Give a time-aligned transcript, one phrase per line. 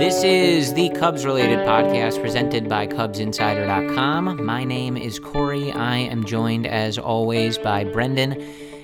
[0.00, 4.42] This is the Cubs related podcast presented by CubsInsider.com.
[4.46, 5.72] My name is Corey.
[5.72, 8.40] I am joined, as always, by Brendan,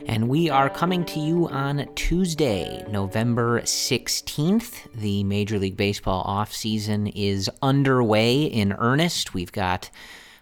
[0.06, 4.92] and we are coming to you on Tuesday, November 16th.
[4.92, 9.32] The Major League Baseball offseason is underway in earnest.
[9.32, 9.88] We've got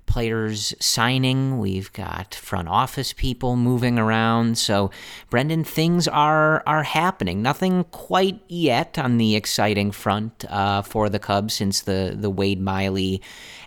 [0.07, 4.59] players signing, we've got front office people moving around.
[4.59, 4.91] So,
[5.31, 7.43] Brendan, things are are happening.
[7.43, 12.61] Nothing quite yet on the exciting front uh, for the Cubs since the the Wade
[12.61, 13.23] Miley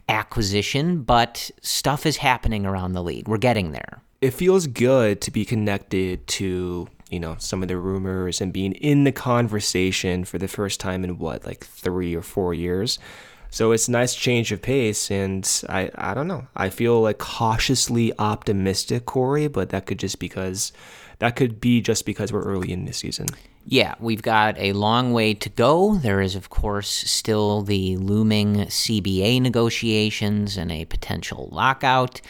[0.09, 3.27] acquisition, but stuff is happening around the league.
[3.27, 4.01] We're getting there.
[4.21, 8.73] It feels good to be connected to you know some of the rumors and being
[8.73, 12.99] in the conversation for the first time in what like three or four years
[13.49, 16.47] so it's a nice change of pace, and I I don't know.
[16.55, 20.71] I feel like cautiously optimistic, Corey, but that could just because
[21.19, 23.27] that could be just because we're early in the season.
[23.69, 25.95] Yeah, we've got a long way to go.
[25.95, 32.21] There is, of course, still the looming CBA negotiations and a potential lockout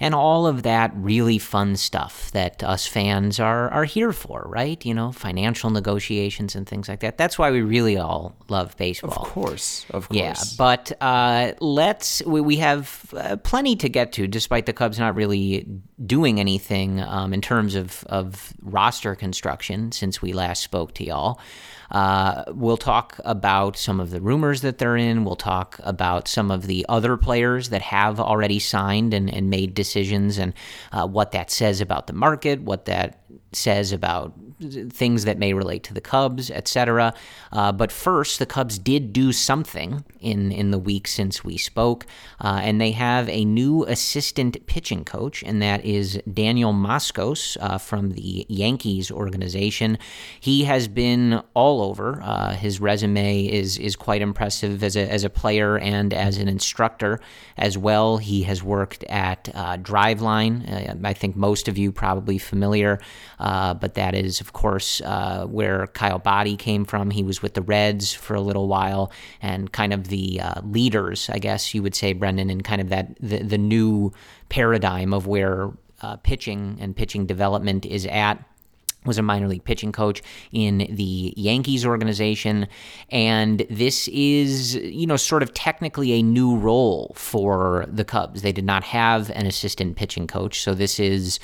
[0.00, 4.84] and all of that really fun stuff that us fans are are here for, right?
[4.84, 7.18] You know, financial negotiations and things like that.
[7.18, 9.10] That's why we really all love baseball.
[9.10, 10.18] Of course, of course.
[10.18, 14.98] Yeah, but uh, let's we, we have uh, plenty to get to, despite the Cubs
[14.98, 15.66] not really
[16.04, 21.40] doing anything um, in terms of of roster construction since we last spoke to y'all.
[21.90, 25.24] Uh, we'll talk about some of the rumors that they're in.
[25.24, 29.74] We'll talk about some of the other players that have already signed and, and made
[29.74, 30.52] decisions and
[30.92, 35.82] uh, what that says about the market, what that says about things that may relate
[35.84, 37.12] to the Cubs, etc.
[37.52, 42.06] Uh, but first, the Cubs did do something in in the week since we spoke,
[42.40, 47.78] uh, and they have a new assistant pitching coach, and that is Daniel Moskos uh,
[47.78, 49.98] from the Yankees organization.
[50.40, 52.20] He has been all over.
[52.22, 56.48] Uh, his resume is is quite impressive as a as a player and as an
[56.48, 57.20] instructor
[57.58, 58.16] as well.
[58.16, 60.56] He has worked at uh, Driveline.
[60.70, 63.00] Uh, I think most of you probably familiar,
[63.38, 67.10] but that is of course, uh, where Kyle Boddy came from.
[67.10, 69.10] He was with the Reds for a little while
[69.42, 72.88] and kind of the uh, leaders, I guess you would say, Brendan, and kind of
[72.90, 74.12] that the, the new
[74.48, 78.38] paradigm of where uh, pitching and pitching development is at
[79.04, 82.68] was a minor league pitching coach in the Yankees organization.
[83.10, 88.42] And this is, you know, sort of technically a new role for the Cubs.
[88.42, 90.60] They did not have an assistant pitching coach.
[90.60, 91.40] So this is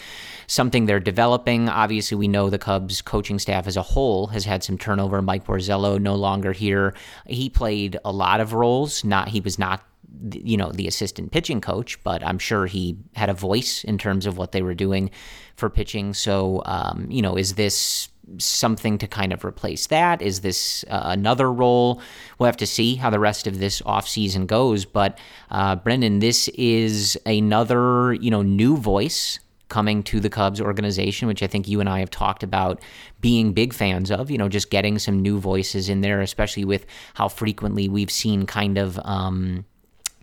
[0.46, 1.68] something they're developing.
[1.68, 5.22] Obviously, we know the Cubs coaching staff as a whole has had some turnover.
[5.22, 6.94] Mike Borzello no longer here.
[7.26, 9.04] He played a lot of roles.
[9.04, 9.82] Not he was not
[10.30, 14.26] you know the assistant pitching coach, but I'm sure he had a voice in terms
[14.26, 15.10] of what they were doing
[15.56, 16.14] for pitching.
[16.14, 20.22] So um, you know, is this something to kind of replace that?
[20.22, 22.00] Is this uh, another role?
[22.38, 24.84] We'll have to see how the rest of this offseason goes.
[24.84, 25.18] But
[25.50, 29.38] uh, Brendan, this is another you know new voice
[29.72, 32.80] coming to the Cubs organization, which I think you and I have talked about
[33.22, 36.84] being big fans of, you know, just getting some new voices in there, especially with
[37.14, 39.64] how frequently we've seen kind of, um,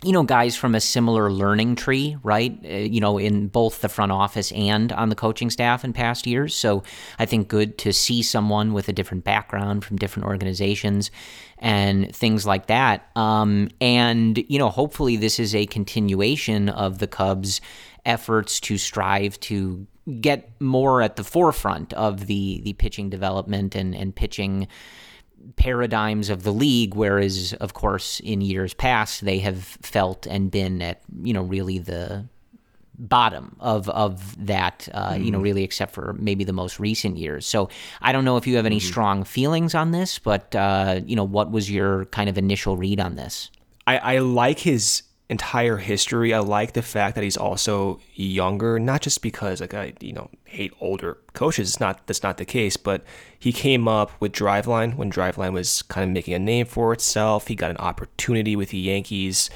[0.04, 2.58] you know, guys from a similar learning tree, right?
[2.64, 6.28] Uh, you know, in both the front office and on the coaching staff in past
[6.28, 6.56] years.
[6.56, 6.84] So
[7.18, 11.12] I think good to see someone with a different background from different organizations
[11.58, 13.10] and things like that.
[13.16, 17.60] Um, and, you know, hopefully this is a continuation of the Cubs'
[18.06, 19.86] efforts to strive to
[20.22, 24.68] get more at the forefront of the, the pitching development and, and pitching
[25.56, 30.82] paradigms of the league, whereas, of course, in years past, they have felt and been
[30.82, 32.26] at, you know, really the
[33.00, 35.24] bottom of of that uh, mm.
[35.24, 35.44] you know mm-hmm.
[35.44, 37.70] really except for maybe the most recent years so
[38.02, 38.82] i don't know if you have any mm.
[38.82, 43.00] strong feelings on this but uh, you know what was your kind of initial read
[43.00, 43.50] on this
[43.88, 46.34] I, I like his entire history.
[46.34, 50.30] I like the fact that he's also younger, not just because like I you know
[50.46, 51.70] hate older coaches.
[51.70, 53.04] It's not that's not the case, but
[53.38, 57.48] he came up with Driveline when Driveline was kind of making a name for itself.
[57.48, 59.50] He got an opportunity with the Yankees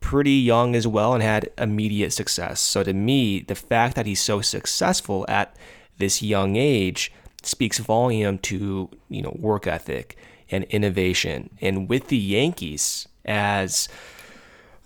[0.00, 2.60] pretty young as well and had immediate success.
[2.60, 5.56] So to me, the fact that he's so successful at
[5.96, 7.10] this young age
[7.42, 10.18] speaks volume to, you know, work ethic
[10.50, 11.48] and innovation.
[11.62, 13.88] And with the Yankees as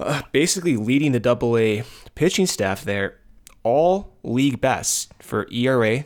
[0.00, 1.82] uh, basically leading the double A
[2.14, 3.18] pitching staff there,
[3.62, 6.04] all league best for ERA.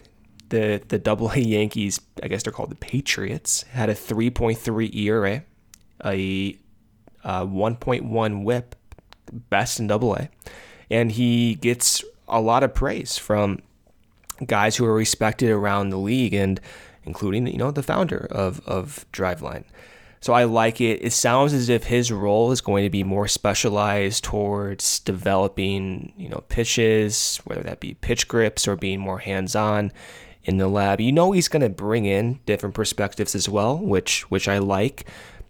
[0.49, 5.45] The the double A Yankees, I guess they're called the Patriots, had a 3.3 ERA,
[6.05, 6.59] a,
[7.25, 8.77] a 1.1 whip,
[9.51, 10.29] best in double A.
[10.91, 13.61] And he gets a lot of praise from
[14.47, 16.61] guys who are respected around the league and
[17.05, 19.65] including, you know, the founder of, of Driveline.
[20.23, 21.01] So I like it.
[21.03, 26.29] It sounds as if his role is going to be more specialized towards developing, you
[26.29, 29.91] know, pitches, whether that be pitch grips or being more hands-on
[30.45, 31.01] in the lab.
[31.01, 35.07] You know he's going to bring in different perspectives as well, which which I like.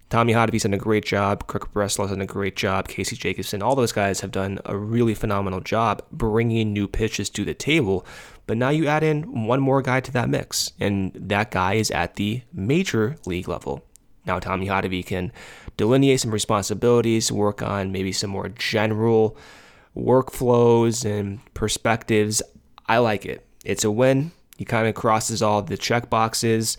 [0.09, 1.47] Tommy Hottovy's done a great job.
[1.47, 2.89] Craig Breslow's done a great job.
[2.89, 7.45] Casey Jacobson, all those guys have done a really phenomenal job bringing new pitches to
[7.45, 8.07] the table.
[8.47, 11.91] But now you add in one more guy to that mix, and that guy is
[11.91, 13.85] at the major league level.
[14.27, 15.33] Now Tommy Hottovy can
[15.77, 19.37] delineate some responsibilities, work on maybe some more general
[19.97, 22.43] workflows and perspectives.
[22.87, 23.45] I like it.
[23.65, 24.33] It's a win.
[24.57, 26.77] He kind of crosses all the check boxes.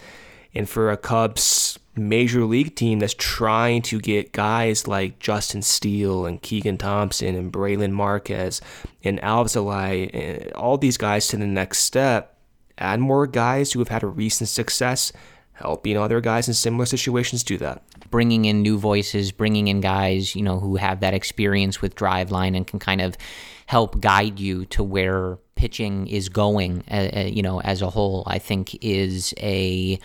[0.56, 6.26] And for a Cubs major league team that's trying to get guys like Justin Steele
[6.26, 8.62] and Keegan Thompson and Brailyn Marquez
[9.04, 12.38] and Alzolay and eh, all these guys to the next step,
[12.78, 15.12] add more guys who have had a recent success,
[15.54, 17.82] helping other guys in similar situations do that.
[18.10, 22.56] Bringing in new voices, bringing in guys, you know, who have that experience with driveline
[22.56, 23.18] and can kind of
[23.66, 28.24] help guide you to where pitching is going, uh, uh you know, as a whole,
[28.28, 30.00] I think is a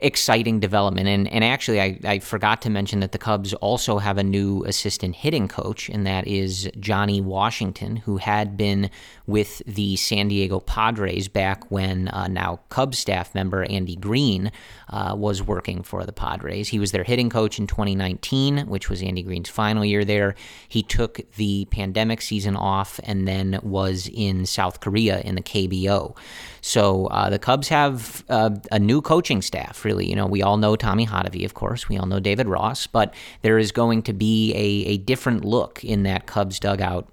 [0.00, 1.08] exciting development.
[1.08, 4.64] And and actually, I, I forgot to mention that the Cubs also have a new
[4.64, 8.90] assistant hitting coach, and that is Johnny Washington, who had been
[9.26, 14.50] with the San Diego Padres back when uh, now Cubs staff member Andy Green
[14.90, 16.68] uh, was working for the Padres.
[16.68, 20.34] He was their hitting coach in 2019, which was Andy Green's final year there.
[20.68, 26.16] He took the pandemic season off and then was in South Korea in the KBO.
[26.60, 30.08] So uh, the Cubs have uh, a new coaching staff, really.
[30.08, 31.88] You know, we all know Tommy Hottovy, of course.
[31.88, 35.84] We all know David Ross, but there is going to be a, a different look
[35.84, 37.08] in that Cubs dugout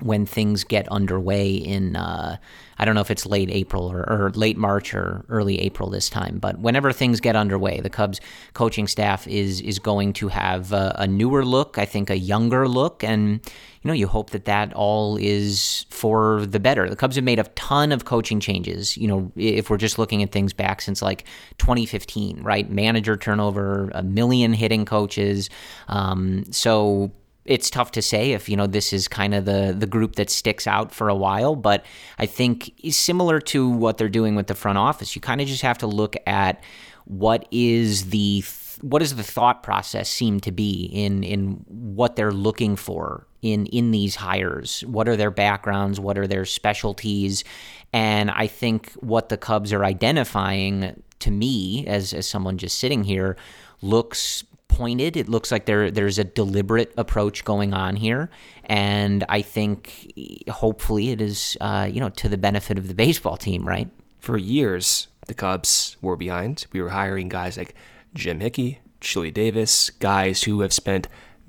[0.00, 2.36] when things get underway in uh,
[2.78, 6.10] I don't know if it's late April or, or, late March or early April this
[6.10, 8.20] time, but whenever things get underway, the Cubs
[8.52, 12.68] coaching staff is is going to have a, a newer look, I think a younger
[12.68, 13.40] look, and
[13.82, 16.90] you know you hope that that all is for the better.
[16.90, 18.98] The Cubs have made a ton of coaching changes.
[18.98, 21.24] You know, if we're just looking at things back since like
[21.56, 22.70] 2015, right?
[22.70, 25.48] Manager turnover, a million hitting coaches,
[25.88, 27.10] um, so
[27.46, 30.30] it's tough to say if you know this is kind of the the group that
[30.30, 31.84] sticks out for a while but
[32.18, 35.62] i think similar to what they're doing with the front office you kind of just
[35.62, 36.62] have to look at
[37.04, 38.42] what is the
[38.80, 43.66] what does the thought process seem to be in in what they're looking for in
[43.66, 44.82] in these hires?
[44.82, 45.98] What are their backgrounds?
[46.00, 47.44] What are their specialties?
[47.92, 53.04] And i think what the cubs are identifying to me as as someone just sitting
[53.04, 53.36] here
[53.80, 54.44] looks
[54.76, 55.16] pointed.
[55.16, 58.28] It looks like there there's a deliberate approach going on here,
[58.64, 60.12] and I think
[60.50, 63.88] hopefully it is uh, you know to the benefit of the baseball team, right?
[64.20, 66.66] For years, the Cubs were behind.
[66.72, 67.74] We were hiring guys like
[68.14, 71.08] Jim Hickey, Chili Davis, guys who have spent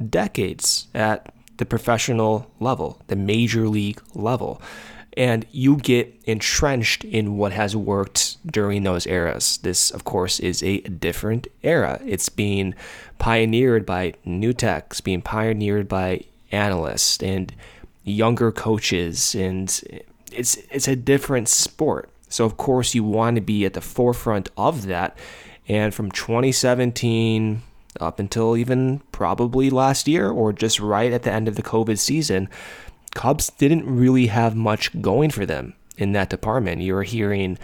[0.10, 4.62] decades at the professional level, the major league level
[5.18, 9.58] and you get entrenched in what has worked during those eras.
[9.64, 12.00] This, of course, is a different era.
[12.06, 12.76] It's being
[13.18, 17.52] pioneered by new techs, being pioneered by analysts and
[18.04, 19.68] younger coaches, and
[20.32, 22.12] it's it's a different sport.
[22.30, 25.18] So of course you want to be at the forefront of that.
[25.68, 27.64] And from 2017
[28.00, 31.98] up until even probably last year or just right at the end of the COVID
[31.98, 32.48] season,
[33.14, 36.82] Cubs didn't really have much going for them in that department.
[36.82, 37.58] You were hearing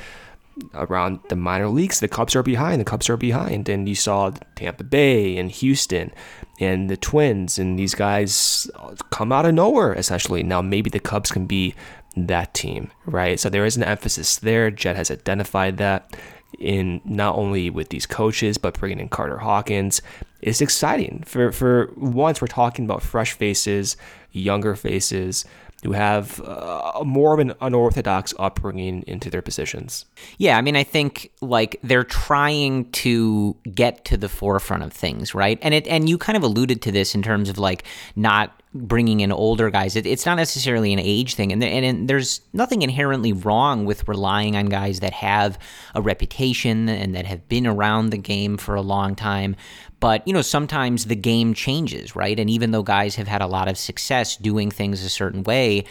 [0.73, 3.69] around the minor leagues, the Cubs are behind, the Cubs are behind.
[3.69, 6.11] And you saw Tampa Bay and Houston
[6.59, 8.69] and the Twins, and these guys
[9.09, 10.43] come out of nowhere essentially.
[10.43, 11.73] Now, maybe the Cubs can be
[12.15, 13.39] that team, right?
[13.39, 14.69] So there is an emphasis there.
[14.69, 16.15] Jed has identified that
[16.59, 20.01] in not only with these coaches, but bringing in Carter Hawkins.
[20.41, 21.23] It's exciting.
[21.25, 23.95] For, for once, we're talking about fresh faces
[24.31, 25.45] younger faces
[25.83, 30.05] who have uh, more of an unorthodox upbringing into their positions.
[30.37, 35.35] Yeah, I mean, I think like they're trying to get to the forefront of things,
[35.35, 35.59] right?
[35.61, 37.83] And it and you kind of alluded to this in terms of like
[38.15, 39.95] not bringing in older guys.
[39.95, 44.07] It, it's not necessarily an age thing, and, and, and there's nothing inherently wrong with
[44.07, 45.59] relying on guys that have
[45.95, 49.55] a reputation and that have been around the game for a long time.
[49.99, 52.37] But, you know, sometimes the game changes, right?
[52.37, 55.85] And even though guys have had a lot of success doing things a certain way,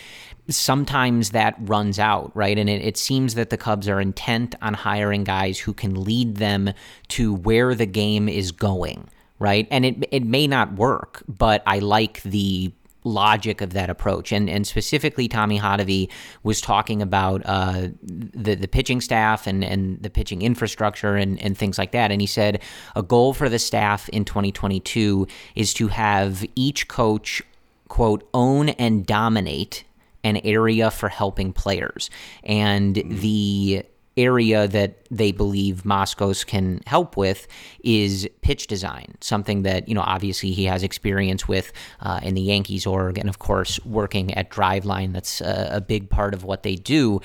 [0.49, 2.59] sometimes that runs out, right?
[2.59, 6.37] And it, it, seems that the Cubs are intent on hiring guys who can lead
[6.37, 6.73] them
[7.09, 9.09] to where the game is going,
[9.43, 9.67] right?
[9.73, 12.73] And it, it may not work, but I like the
[13.05, 14.31] logic of that approach.
[14.31, 16.09] And and specifically, Tommy Hottovy
[16.45, 21.59] was talking about uh, the the pitching staff and and the pitching infrastructure and and
[21.59, 22.13] things like that.
[22.13, 22.63] And he said
[22.95, 27.43] a goal for the staff in 2022 is to have each coach
[27.89, 29.85] quote own and dominate
[30.25, 32.11] an area for helping players.
[32.45, 33.85] And the
[34.17, 37.47] area that they believe Moskos can help with
[37.83, 42.43] is pitch design, something that, you know, obviously he has experience with uh, in the
[42.43, 45.13] Yankees org, and of course, working at Driveline.
[45.13, 47.21] That's a, a big part of what they do.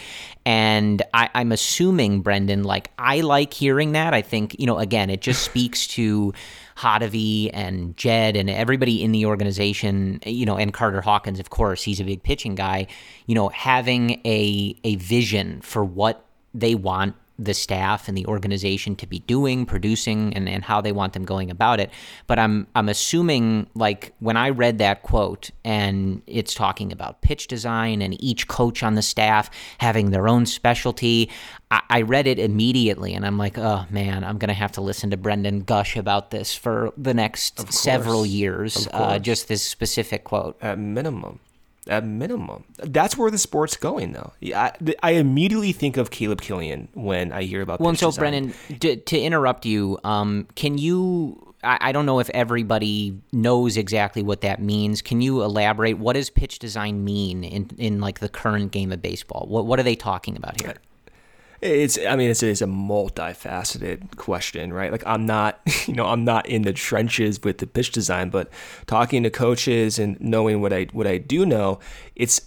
[0.45, 4.13] And I, I'm assuming, Brendan, like, I like hearing that.
[4.13, 6.33] I think, you know, again, it just speaks to.
[6.77, 11.81] Hottovy and Jed and everybody in the organization, you know, and Carter Hawkins, of course,
[11.81, 12.85] he's a big pitching guy,
[13.25, 16.26] you know, having a a vision for what
[16.59, 20.91] they want the staff and the organization to be doing, producing, and, and how they
[20.91, 21.91] want them going about it.
[22.25, 27.47] But I'm I'm assuming like when I read that quote and it's talking about pitch
[27.47, 31.29] design and each coach on the staff having their own specialty,
[31.69, 35.11] I, I read it immediately and I'm like, oh man, I'm gonna have to listen
[35.11, 38.87] to Brendan gush about this for the next several years.
[38.91, 40.57] Uh, just this specific quote.
[40.61, 41.39] At minimum
[41.87, 42.63] at minimum.
[42.77, 44.33] That's where the sport's going, though.
[44.55, 47.79] I, I immediately think of Caleb Killian when I hear about.
[47.79, 48.21] Well, so design.
[48.21, 51.53] Brendan, to, to interrupt you, um, can you?
[51.63, 55.01] I, I don't know if everybody knows exactly what that means.
[55.01, 55.97] Can you elaborate?
[55.97, 59.47] What does pitch design mean in in like the current game of baseball?
[59.47, 60.75] What what are they talking about here?
[61.61, 64.91] It's, I mean, it's, it's a multifaceted question, right?
[64.91, 68.49] Like, I'm not, you know, I'm not in the trenches with the pitch design, but
[68.85, 71.79] talking to coaches and knowing what I, what I do know,
[72.15, 72.41] it's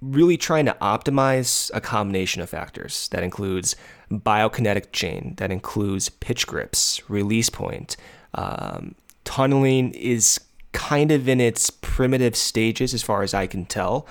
[0.00, 3.74] really trying to optimize a combination of factors that includes
[4.10, 7.96] biokinetic chain, that includes pitch grips, release point.
[8.34, 10.38] Um, tunneling is
[10.72, 14.06] kind of in its primitive stages as far as I can tell,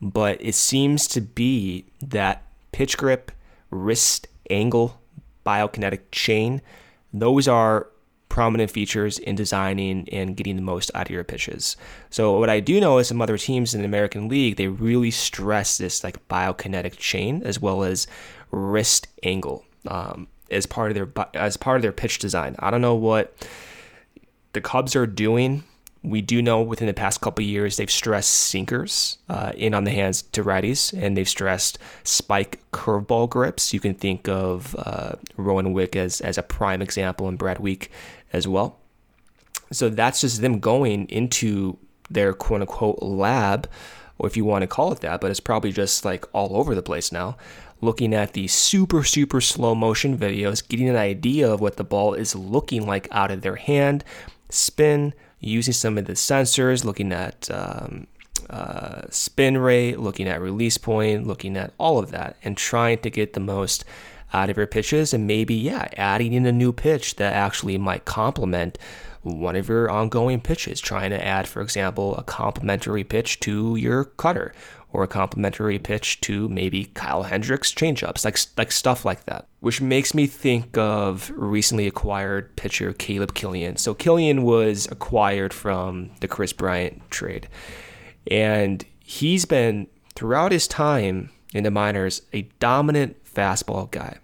[0.00, 2.42] but it seems to be that
[2.72, 3.32] pitch grip
[3.70, 5.00] wrist angle
[5.46, 6.60] biokinetic chain.
[7.12, 7.88] Those are
[8.28, 11.76] prominent features in designing and getting the most out of your pitches.
[12.10, 15.10] So what I do know is some other teams in the American League, they really
[15.10, 18.06] stress this like biokinetic chain as well as
[18.50, 22.54] wrist angle um, as part of their as part of their pitch design.
[22.60, 23.34] I don't know what
[24.52, 25.64] the Cubs are doing
[26.02, 29.90] we do know within the past couple years they've stressed sinkers uh, in on the
[29.90, 33.74] hands to righties, and they've stressed spike curveball grips.
[33.74, 37.90] You can think of uh, Rowan Wick as as a prime example, and Brad Wieck
[38.32, 38.78] as well.
[39.72, 41.76] So that's just them going into
[42.08, 43.68] their quote unquote lab,
[44.18, 46.74] or if you want to call it that, but it's probably just like all over
[46.74, 47.36] the place now.
[47.82, 52.12] Looking at the super, super slow motion videos, getting an idea of what the ball
[52.12, 54.04] is looking like out of their hand,
[54.50, 58.06] spin, using some of the sensors, looking at um,
[58.48, 63.10] uh, spin rate, looking at release point, looking at all of that, and trying to
[63.10, 63.84] get the most
[64.32, 65.12] out of your pitches.
[65.12, 68.78] And maybe, yeah, adding in a new pitch that actually might complement
[69.22, 70.80] one of your ongoing pitches.
[70.80, 74.54] Trying to add, for example, a complementary pitch to your cutter
[74.92, 79.46] or a complementary pitch to maybe Kyle Hendricks changeups, like like stuff like that.
[79.60, 83.76] Which makes me think of recently acquired pitcher Caleb Killian.
[83.76, 87.48] So Killian was acquired from the Kris Bryant trade,
[88.30, 94.18] and he's been throughout his time in the minors a dominant fastball guy.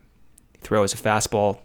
[0.53, 1.61] He throws a fastball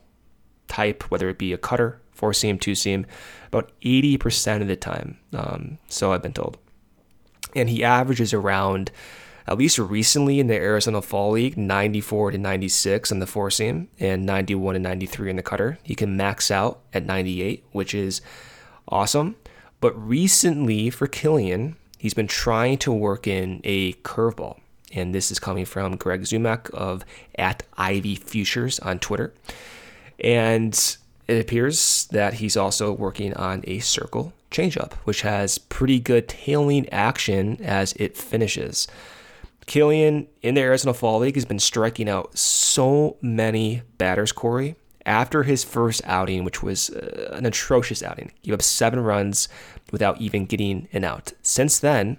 [0.68, 3.06] type, whether it be a cutter, four seam, two seam,
[3.48, 5.18] about 80% of the time.
[5.34, 6.58] Um, so I've been told
[7.56, 8.92] and he averages around
[9.48, 13.90] at least recently in the Arizona Fall League, 94 to 96 on the four seam
[14.00, 15.78] and 91 to 93 in the cutter.
[15.84, 18.22] He can max out at 98, which is
[18.88, 19.36] awesome.
[19.80, 24.60] But recently for Killian, he's been trying to work in a curveball.
[24.94, 27.04] And this is coming from Greg Zumach of
[27.36, 29.34] at Ivy Futures on Twitter.
[30.20, 36.28] And it appears that he's also working on a circle changeup, which has pretty good
[36.28, 38.88] tailing action as it finishes.
[39.66, 44.76] Killian in the Arizona Fall League has been striking out so many batters, Corey.
[45.06, 49.50] After his first outing, which was uh, an atrocious outing, gave up seven runs
[49.92, 51.34] without even getting an out.
[51.42, 52.18] Since then,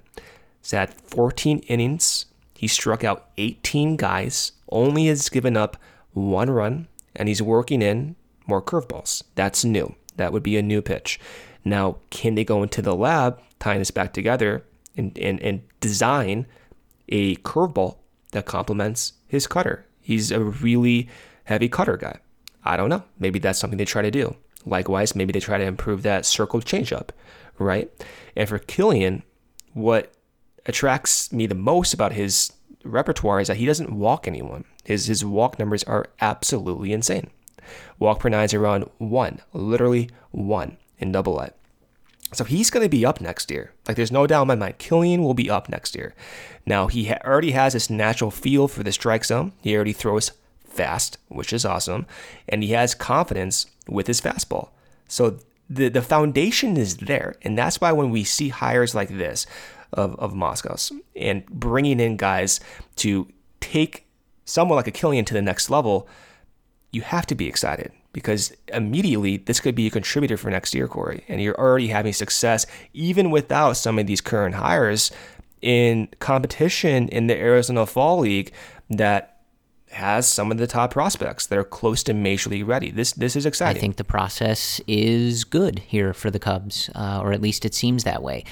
[0.60, 2.26] he's had 14 innings.
[2.54, 5.76] He struck out 18 guys, only has given up
[6.12, 9.22] one run, and he's working in more curveballs.
[9.34, 9.94] That's new.
[10.16, 11.20] That would be a new pitch.
[11.64, 14.64] Now, can they go into the lab, tying this back together,
[14.96, 16.46] and, and, and design
[17.08, 17.98] a curveball
[18.32, 19.86] that complements his cutter?
[20.00, 21.08] He's a really
[21.44, 22.18] heavy cutter guy.
[22.64, 23.04] I don't know.
[23.18, 24.36] Maybe that's something they try to do.
[24.64, 27.10] Likewise, maybe they try to improve that circle changeup,
[27.58, 27.90] right?
[28.36, 29.22] And for Killian,
[29.72, 30.12] what
[30.66, 32.52] attracts me the most about his
[32.84, 34.64] repertoire is that he doesn't walk anyone.
[34.84, 37.30] His his walk numbers are absolutely insane.
[37.98, 41.50] Walk per nine is around one, literally one in double A.
[42.32, 43.72] So he's going to be up next year.
[43.86, 46.14] Like there's no doubt in my mind, Killian will be up next year.
[46.64, 49.52] Now he ha- already has this natural feel for the strike zone.
[49.60, 50.32] He already throws
[50.64, 52.06] fast, which is awesome,
[52.48, 54.70] and he has confidence with his fastball.
[55.08, 59.46] So the the foundation is there, and that's why when we see hires like this
[59.92, 62.60] of of Moskos and bringing in guys
[62.96, 63.28] to
[63.60, 64.06] take
[64.46, 66.08] someone like a Killian to the next level,
[66.90, 70.88] you have to be excited because immediately this could be a contributor for next year,
[70.88, 71.24] Corey.
[71.28, 75.10] And you're already having success even without some of these current hires
[75.60, 78.52] in competition in the Arizona Fall League
[78.90, 79.32] that
[79.90, 82.90] has some of the top prospects that are close to major league ready.
[82.90, 83.78] This this is exciting.
[83.78, 87.74] I think the process is good here for the Cubs, uh, or at least it
[87.74, 88.44] seems that way.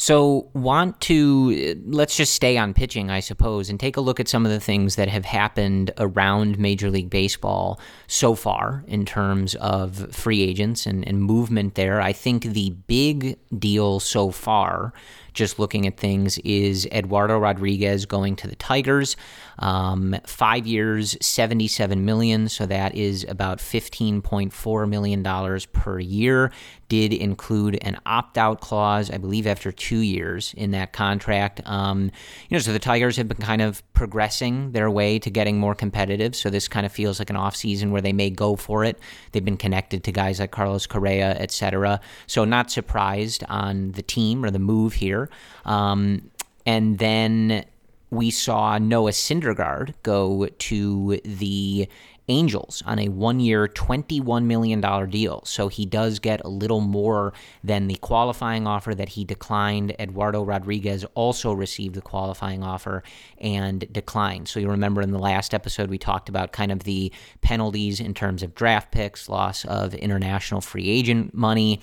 [0.00, 4.28] So, want to let's just stay on pitching, I suppose, and take a look at
[4.28, 9.56] some of the things that have happened around Major League Baseball so far in terms
[9.56, 12.00] of free agents and, and movement there.
[12.00, 14.94] I think the big deal so far
[15.40, 19.16] just looking at things, is Eduardo Rodriguez going to the Tigers.
[19.58, 26.52] Um, five years, 77 million, so that is about 15.4 million dollars per year.
[26.88, 31.60] Did include an opt-out clause, I believe, after two years in that contract.
[31.64, 32.10] Um,
[32.48, 35.74] you know, so the Tigers have been kind of progressing their way to getting more
[35.74, 36.34] competitive.
[36.34, 38.98] So this kind of feels like an offseason where they may go for it.
[39.32, 42.00] They've been connected to guys like Carlos Correa, etc.
[42.26, 45.29] So not surprised on the team or the move here.
[45.64, 46.30] Um,
[46.66, 47.64] and then
[48.10, 51.88] we saw Noah Syndergaard go to the
[52.30, 55.42] Angels on a one year, $21 million deal.
[55.44, 57.32] So he does get a little more
[57.64, 59.96] than the qualifying offer that he declined.
[59.98, 63.02] Eduardo Rodriguez also received the qualifying offer
[63.38, 64.46] and declined.
[64.46, 68.14] So you remember in the last episode, we talked about kind of the penalties in
[68.14, 71.80] terms of draft picks, loss of international free agent money,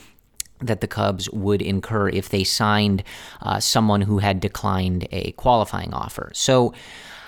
[0.59, 3.03] that the Cubs would incur if they signed
[3.41, 6.31] uh, someone who had declined a qualifying offer.
[6.33, 6.73] So,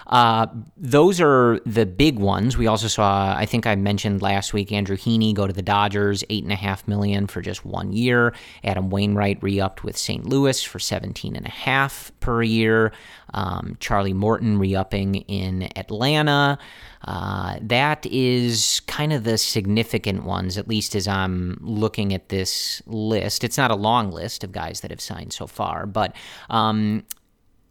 [0.10, 2.58] uh, those are the big ones.
[2.58, 6.24] We also saw, I think I mentioned last week, Andrew Heaney go to the Dodgers,
[6.30, 8.34] eight and a half million for just one year.
[8.64, 10.26] Adam Wainwright re-upped with St.
[10.26, 12.92] Louis for seventeen and a half per year.
[13.34, 16.58] Um, Charlie Morton re-upping in Atlanta.
[17.06, 22.82] Uh, that is kind of the significant ones, at least as I'm looking at this
[22.88, 23.44] list.
[23.44, 26.16] It's not a long list of guys that have signed so far, but
[26.50, 27.06] um,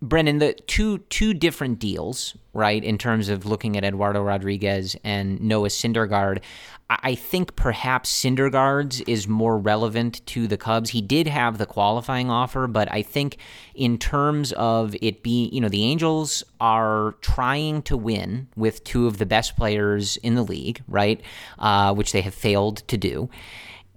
[0.01, 2.83] Brendan, the two two different deals, right?
[2.83, 6.41] In terms of looking at Eduardo Rodriguez and Noah Syndergaard,
[6.89, 10.91] I think perhaps Syndergaard's is more relevant to the Cubs.
[10.91, 13.39] He did have the qualifying offer, but I think
[13.75, 19.09] in terms of it being, you know, the Angels are trying to win with two
[19.09, 21.21] of the best players in the league, right?
[21.59, 23.29] Uh, which they have failed to do,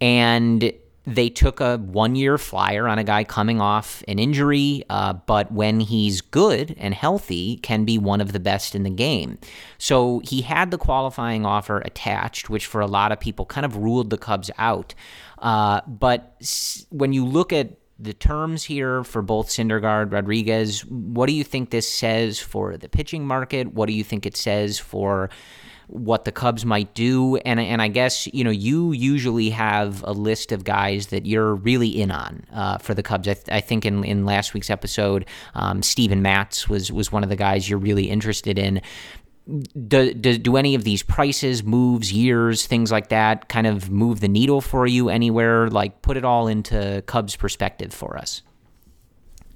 [0.01, 0.73] and
[1.05, 5.51] they took a one year flyer on a guy coming off an injury, uh, but
[5.51, 9.39] when he's good and healthy, can be one of the best in the game.
[9.77, 13.77] So he had the qualifying offer attached, which for a lot of people kind of
[13.77, 14.93] ruled the Cubs out.
[15.39, 16.35] Uh, but
[16.89, 21.69] when you look at the terms here for both Syndergaard, Rodriguez, what do you think
[21.69, 23.73] this says for the pitching market?
[23.73, 25.29] What do you think it says for
[25.91, 27.37] what the Cubs might do.
[27.37, 31.55] And and I guess you know you usually have a list of guys that you're
[31.55, 33.27] really in on uh, for the Cubs.
[33.27, 37.23] I, th- I, think in, in last week's episode, um, Steven Matz was was one
[37.23, 38.81] of the guys you're really interested in.
[39.87, 44.19] Do, do, do any of these prices, moves, years, things like that kind of move
[44.19, 45.69] the needle for you anywhere?
[45.69, 48.43] Like put it all into Cubs perspective for us.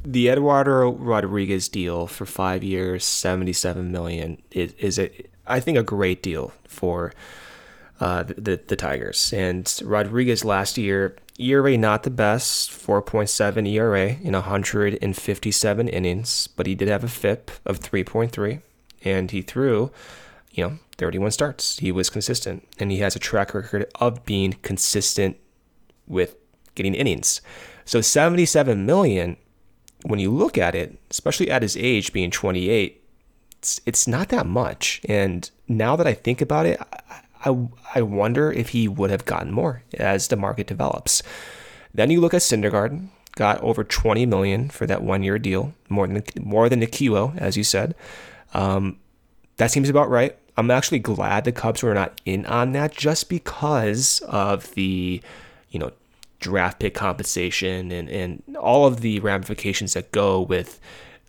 [0.03, 5.09] The Eduardo Rodriguez deal for five years, seventy-seven million is, is a
[5.47, 7.13] I think, a great deal for
[7.99, 9.31] uh, the, the, Tigers.
[9.33, 16.75] And Rodriguez last year, ERA not the best, 4.7 ERA in 157 innings, but he
[16.75, 18.61] did have a FIP of 3.3,
[19.03, 19.91] and he threw,
[20.51, 21.79] you know, 31 starts.
[21.79, 25.37] He was consistent, and he has a track record of being consistent
[26.07, 26.35] with
[26.75, 27.41] getting innings.
[27.85, 29.37] So 77 million,
[30.03, 33.01] when you look at it, especially at his age being 28,
[33.65, 35.01] it's it's not that much.
[35.05, 36.79] And now that I think about it,
[37.43, 37.55] I,
[37.95, 41.23] I, wonder if he would have gotten more as the market develops.
[41.91, 46.07] Then you look at Syndergaard, got over 20 million for that one year deal, more
[46.07, 47.95] than more than the QO, as you said.
[48.53, 48.99] Um,
[49.57, 50.37] that seems about right.
[50.57, 55.21] I'm actually glad the Cubs were not in on that, just because of the,
[55.71, 55.91] you know,
[56.39, 60.79] draft pick compensation and, and all of the ramifications that go with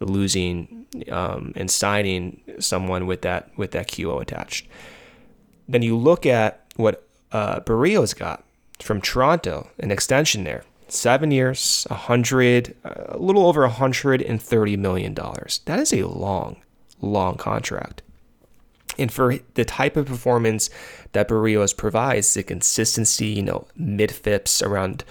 [0.01, 0.76] losing
[1.11, 4.67] um, and signing someone with that with that QO attached.
[5.69, 8.45] Then you look at what uh, Berríos got
[8.81, 14.77] from Toronto, an extension there, seven years, a hundred, a little over hundred and thirty
[14.77, 15.61] million dollars.
[15.65, 16.57] That is a long,
[17.01, 18.03] long contract.
[18.99, 20.71] And for the type of performance
[21.13, 25.05] that Berríos provides, the consistency, you know, mid FIPS around,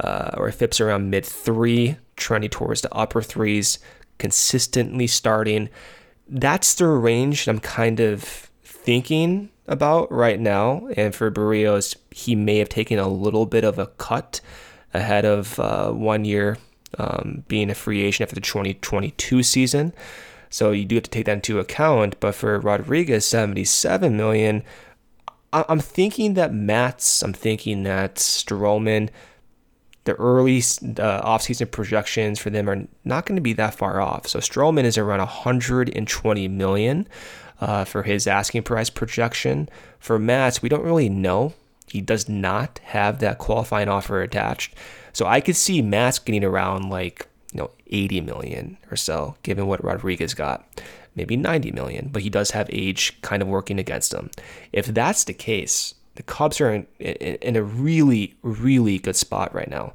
[0.00, 3.78] uh, or FIPS around mid three, trending towards the upper threes,
[4.22, 5.68] consistently starting.
[6.28, 8.22] That's the range I'm kind of
[8.62, 10.86] thinking about right now.
[10.96, 14.40] And for Berríos, he may have taken a little bit of a cut
[14.94, 16.56] ahead of uh, one year
[16.98, 19.92] um, being a free agent after the 2022 season.
[20.50, 22.20] So you do have to take that into account.
[22.20, 24.62] But for Rodriguez, 77 million.
[25.52, 29.10] I'm thinking that Matz, I'm thinking that Stroman,
[30.04, 34.26] the early uh, offseason projections for them are not going to be that far off.
[34.26, 37.08] So Stroman is around 120 million
[37.60, 39.68] uh, for his asking price projection.
[39.98, 41.54] For Matz, we don't really know.
[41.86, 44.74] He does not have that qualifying offer attached.
[45.12, 49.66] So I could see Matz getting around like you know 80 million or so, given
[49.66, 50.66] what Rodriguez got.
[51.14, 54.30] Maybe 90 million, but he does have age kind of working against him.
[54.72, 59.70] If that's the case, the Cubs are in, in, a really, really good spot right
[59.70, 59.94] now.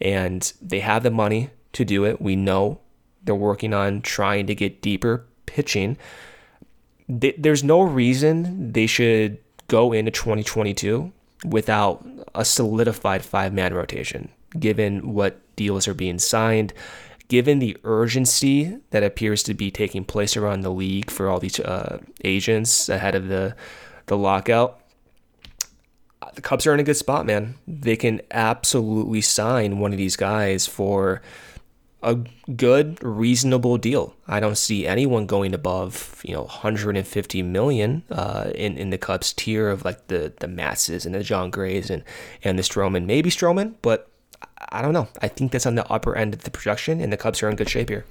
[0.00, 2.20] And they have the money to do it.
[2.20, 2.80] We know
[3.24, 5.96] they're working on trying to get deeper pitching.
[7.08, 11.12] There's no reason they should go into 2022
[11.44, 16.72] without a solidified five man rotation, given what deals are being signed,
[17.28, 21.60] given the urgency that appears to be taking place around the league for all these
[21.60, 23.54] uh, agents ahead of the
[24.06, 24.80] the lockout.
[26.34, 27.54] The Cubs are in a good spot, man.
[27.66, 31.22] They can absolutely sign one of these guys for
[32.02, 32.16] a
[32.54, 34.14] good, reasonable deal.
[34.28, 39.32] I don't see anyone going above, you know, 150 million uh, in in the Cubs
[39.32, 42.04] tier of like the the Matzes and the Jon Grays and
[42.42, 43.06] and the Stroman.
[43.06, 44.10] Maybe Stroman, but
[44.70, 45.08] I don't know.
[45.22, 47.56] I think that's on the upper end of the projection, and the Cubs are in
[47.56, 48.04] good shape here.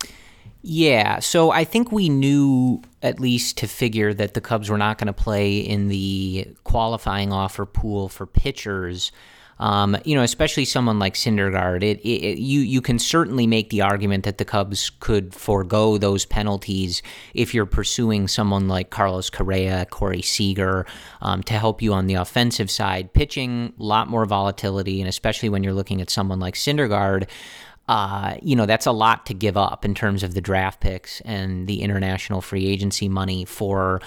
[0.62, 4.98] Yeah, so I think we knew at least to figure that the Cubs were not
[4.98, 9.12] going to play in the qualifying offer pool for pitchers
[9.60, 13.82] um, you know, especially someone like Syndergaard, it, it, you you can certainly make the
[13.82, 17.02] argument that the Cubs could forego those penalties
[17.34, 20.86] if you're pursuing someone like Carlos Correa, Corey Seager,
[21.22, 23.14] um, to help you on the offensive side.
[23.14, 27.30] Pitching, a lot more volatility, and especially when you're looking at someone like Syndergaard.
[27.88, 31.20] Uh, you know, that's a lot to give up in terms of the draft picks
[31.22, 34.02] and the international free agency money for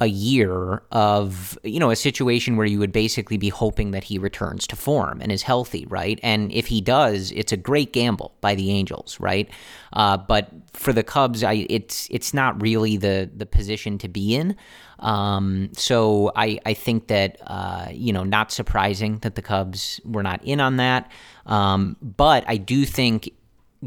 [0.00, 4.18] a year of you know a situation where you would basically be hoping that he
[4.18, 6.18] returns to form and is healthy, right?
[6.22, 9.48] And if he does, it's a great gamble by the Angels, right?
[9.92, 14.34] Uh, but for the Cubs, I, it's it's not really the the position to be
[14.34, 14.56] in.
[15.00, 20.22] Um, so I I think that uh, you know not surprising that the Cubs were
[20.22, 21.10] not in on that.
[21.46, 23.32] Um, but I do think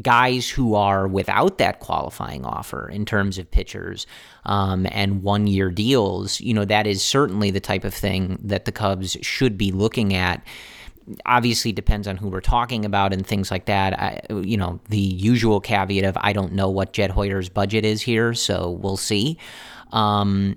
[0.02, 4.06] guys who are without that qualifying offer in terms of pitchers
[4.44, 8.64] um, and one year deals, you know, that is certainly the type of thing that
[8.64, 10.44] the Cubs should be looking at.
[11.26, 13.98] Obviously, depends on who we're talking about and things like that.
[13.98, 18.00] I, you know, the usual caveat of I don't know what Jed Hoyer's budget is
[18.02, 19.38] here, so we'll see.
[19.92, 20.56] Um,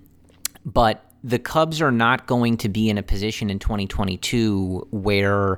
[0.65, 5.58] but the Cubs are not going to be in a position in 2022 where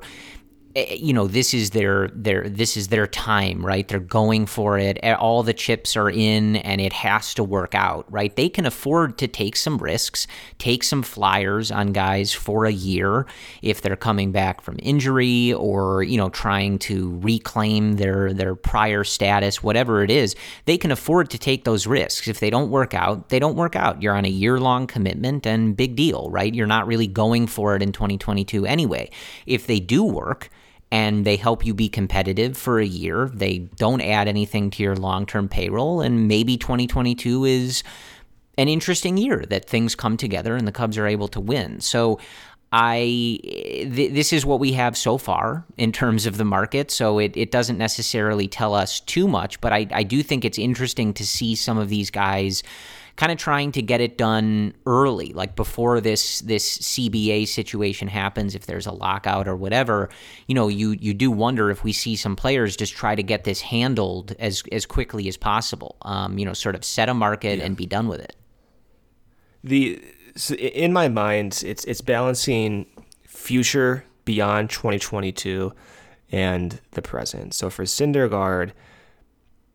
[0.80, 3.86] Eh, eh, you know this is their their this is their time right?
[3.86, 4.98] They're going for it.
[5.02, 8.34] Eh, all the chips are in and it has to work out right?
[8.34, 10.26] They can afford to take some risks
[10.58, 13.26] take some flyers on guys for a year
[13.62, 19.04] if they're coming back from injury or you know trying to reclaim their their prior
[19.04, 20.34] status whatever it is.
[20.64, 22.28] They can afford to take those risks.
[22.28, 24.02] If they don't work out they don't work out.
[24.02, 26.54] You're on a year long commitment and big deal right?
[26.54, 29.10] You're not really going for it in 2022 anyway.
[29.46, 30.48] If they do work
[30.92, 33.30] and they help you be competitive for a year.
[33.32, 37.82] They don't add anything to your long term payroll, and maybe 2022 is
[38.58, 41.80] an interesting year that things come together and the Cubs are able to win.
[41.80, 42.18] So
[42.72, 46.90] I th- this is what we have so far in terms of the market.
[46.90, 50.58] So it, it doesn't necessarily tell us too much, but I, I do think it's
[50.58, 52.62] interesting to see some of these guys
[53.20, 58.54] kind of trying to get it done early, like before this this CBA situation happens.
[58.54, 60.08] If there's a lockout or whatever,
[60.46, 63.44] you know, you you do wonder if we see some players just try to get
[63.44, 65.98] this handled as as quickly as possible.
[66.00, 67.66] Um, you know, sort of set a market yeah.
[67.66, 68.36] and be done with it.
[69.62, 70.02] The
[70.34, 72.86] so in my mind, it's it's balancing
[73.26, 75.74] future beyond 2022
[76.32, 77.52] and the present.
[77.52, 78.70] So for Syndergaard,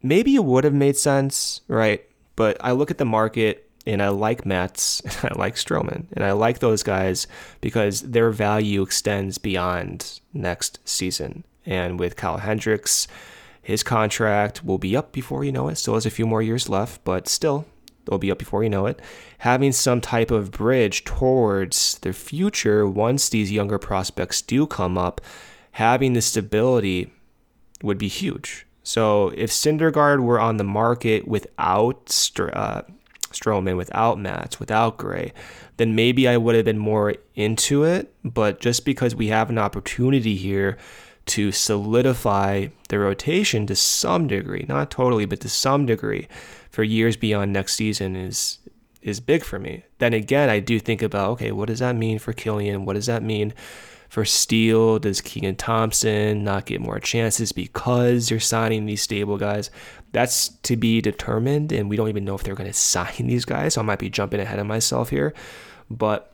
[0.01, 2.03] maybe it would have made sense, right?
[2.35, 6.23] But I look at the market and I like Matz, and I like Stroman, and
[6.23, 7.27] I like those guys
[7.61, 11.43] because their value extends beyond next season.
[11.65, 13.07] And with Kyle Hendricks,
[13.61, 15.75] his contract will be up before you know it.
[15.75, 17.65] Still has a few more years left, but still,
[18.05, 19.01] they'll be up before you know it.
[19.39, 25.19] Having some type of bridge towards the future once these younger prospects do come up,
[25.71, 27.11] having the stability
[27.81, 28.65] would be huge.
[28.85, 32.83] So if Syndergaard were on the market without uh,
[33.31, 35.33] Stroman, without Matz, without Gray,
[35.77, 38.13] then maybe I would have been more into it.
[38.23, 40.77] But just because we have an opportunity here
[41.25, 46.27] to solidify the rotation to some degree, not totally, but to some degree,
[46.69, 48.59] for years beyond next season is
[49.01, 49.83] is big for me.
[49.97, 52.85] Then again, I do think about okay, what does that mean for Killian?
[52.85, 53.51] What does that mean
[54.15, 54.97] for Steele?
[54.97, 59.69] Does Keegan Thompson not get more chances because you're signing these stable guys?
[60.13, 63.43] That's to be determined, and we don't even know if they're going to sign these
[63.43, 63.73] guys.
[63.73, 65.33] So I might be jumping ahead of myself here,
[65.91, 66.33] but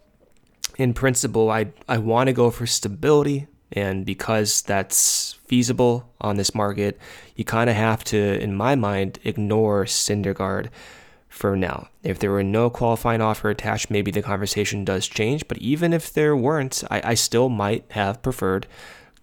[0.78, 3.48] in principle, I I want to go for stability.
[3.72, 7.00] And because that's feasible on this market,
[7.36, 10.68] you kind of have to, in my mind, ignore Syndergaard
[11.32, 11.88] for now.
[12.04, 15.48] If there were no qualifying offer attached, maybe the conversation does change.
[15.48, 18.68] But even if there weren't, I, I still might have preferred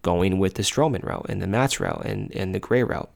[0.01, 3.11] going with the Stroman route and the Matz route and, and the Gray route.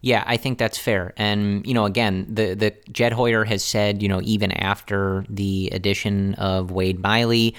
[0.00, 1.14] Yeah, I think that's fair.
[1.16, 5.70] And, you know, again, the, the Jed Hoyer has said, you know, even after the
[5.72, 7.54] addition of Wade Miley,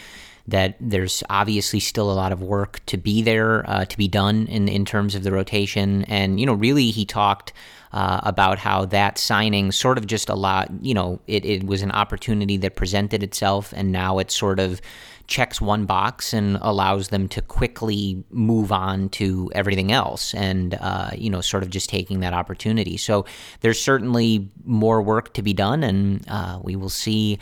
[0.47, 4.47] that there's obviously still a lot of work to be there, uh, to be done
[4.47, 6.04] in, in terms of the rotation.
[6.06, 7.54] And, you know, really he talked
[7.98, 11.82] uh, about how that signing sort of just a lot, you know, it, it was
[11.82, 14.80] an opportunity that presented itself and now it sort of
[15.26, 21.10] checks one box and allows them to quickly move on to everything else and uh,
[21.16, 23.26] you know sort of just taking that opportunity so
[23.60, 27.38] there's certainly more work to be done and uh, we will see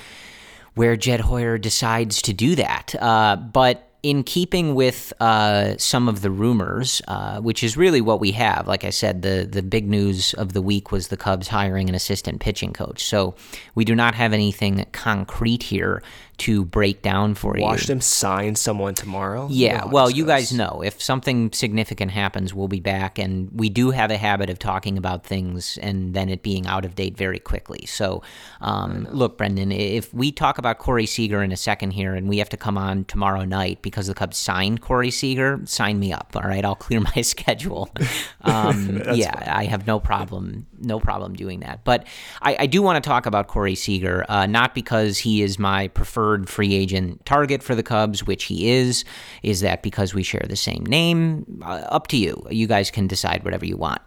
[0.74, 2.94] where Jed Hoyer decides to do that.
[3.00, 8.20] Uh, but in keeping with uh, some of the rumors, uh, which is really what
[8.20, 11.48] we have, like I said, the the big news of the week was the Cubs
[11.48, 13.04] hiring an assistant pitching coach.
[13.04, 13.34] So
[13.74, 16.04] we do not have anything concrete here
[16.38, 17.66] to break down for Watch you.
[17.66, 19.48] Watch them sign someone tomorrow.
[19.50, 23.92] Yeah, well, you guys know if something significant happens, we'll be back, and we do
[23.92, 27.40] have a habit of talking about things and then it being out of date very
[27.40, 27.86] quickly.
[27.86, 28.22] So,
[28.62, 32.38] um, look, Brendan, if we talk about Corey Seager in a second here, and we
[32.40, 36.32] have to come on tomorrow night because the Cubs signed Corey Seager, sign me up.
[36.36, 37.90] All right, I'll clear my schedule.
[38.42, 39.50] Um, yeah, fine.
[39.50, 41.84] I have no problem, no problem doing that.
[41.84, 42.08] But
[42.42, 45.88] I, I do want to talk about Corey Seager, uh, not because he is my
[45.90, 49.06] preferred free agent target for the Cubs, which he is.
[49.44, 51.62] Is that because we share the same name?
[51.64, 52.46] Uh, up to you.
[52.50, 54.02] You guys can decide whatever you want.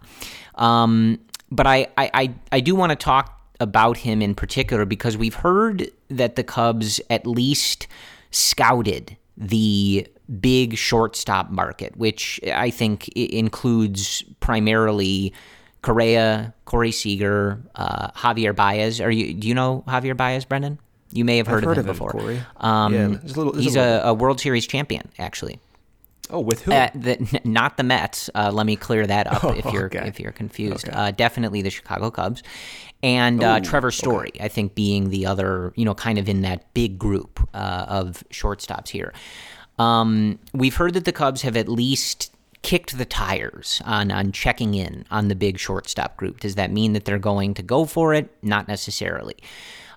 [0.57, 5.17] Um, but I, I, I, I do want to talk about him in particular because
[5.17, 7.87] we've heard that the Cubs at least
[8.31, 10.07] scouted the
[10.41, 15.33] big shortstop market, which I think includes primarily
[15.83, 19.01] Correa, Corey Seager, uh, Javier Baez.
[19.01, 19.35] Are you?
[19.35, 20.79] Do you know Javier Baez, Brendan?
[21.13, 22.45] You may have heard, heard of him of before.
[22.59, 25.59] Um, yeah, there's a little, there's he's a, a, a, World Series champion, actually.
[26.31, 26.73] Oh, with who?
[26.73, 28.29] Uh, the, not the Mets.
[28.35, 30.07] Uh, let me clear that up Oh, if you're okay.
[30.07, 30.89] if you're confused.
[30.89, 30.97] Okay.
[30.97, 32.43] Uh, definitely the Chicago Cubs,
[33.03, 34.33] and uh, Ooh, Trevor Story.
[34.41, 38.23] I think being the other, you know, kind of in that big group uh, of
[38.31, 39.15] shortstops here.
[39.79, 44.75] Um, we've heard that the Cubs have at least kicked the tires on on checking
[44.75, 46.41] in on the big shortstop group.
[46.41, 48.31] Does that mean that they're going to go for it?
[48.43, 49.37] Not necessarily.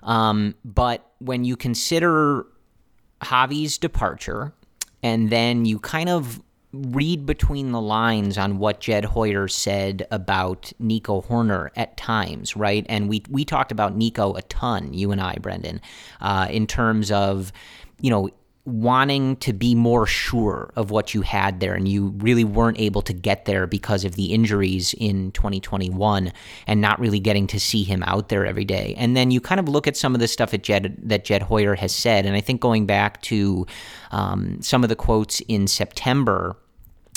[0.02, 2.46] Um, but when you consider
[3.22, 4.52] Javi's departure,
[5.02, 10.72] and then you kind of read between the lines on what Jed Hoyer said about
[10.78, 12.86] Nico Hoerner at times, right?
[12.88, 15.80] And we we talked about Nico a ton, you and I, Brendan,
[16.20, 17.52] uh, in terms of
[18.00, 18.30] you know
[18.64, 23.02] wanting to be more sure of what you had there and you really weren't able
[23.02, 26.32] to get there because of the injuries in 2021
[26.68, 28.94] and not really getting to see him out there every day.
[28.96, 31.42] And then you kind of look at some of the stuff that Jed, that Jed
[31.42, 32.24] Hoyer has said.
[32.24, 33.66] And I think going back to
[34.12, 36.56] um, some of the quotes in September,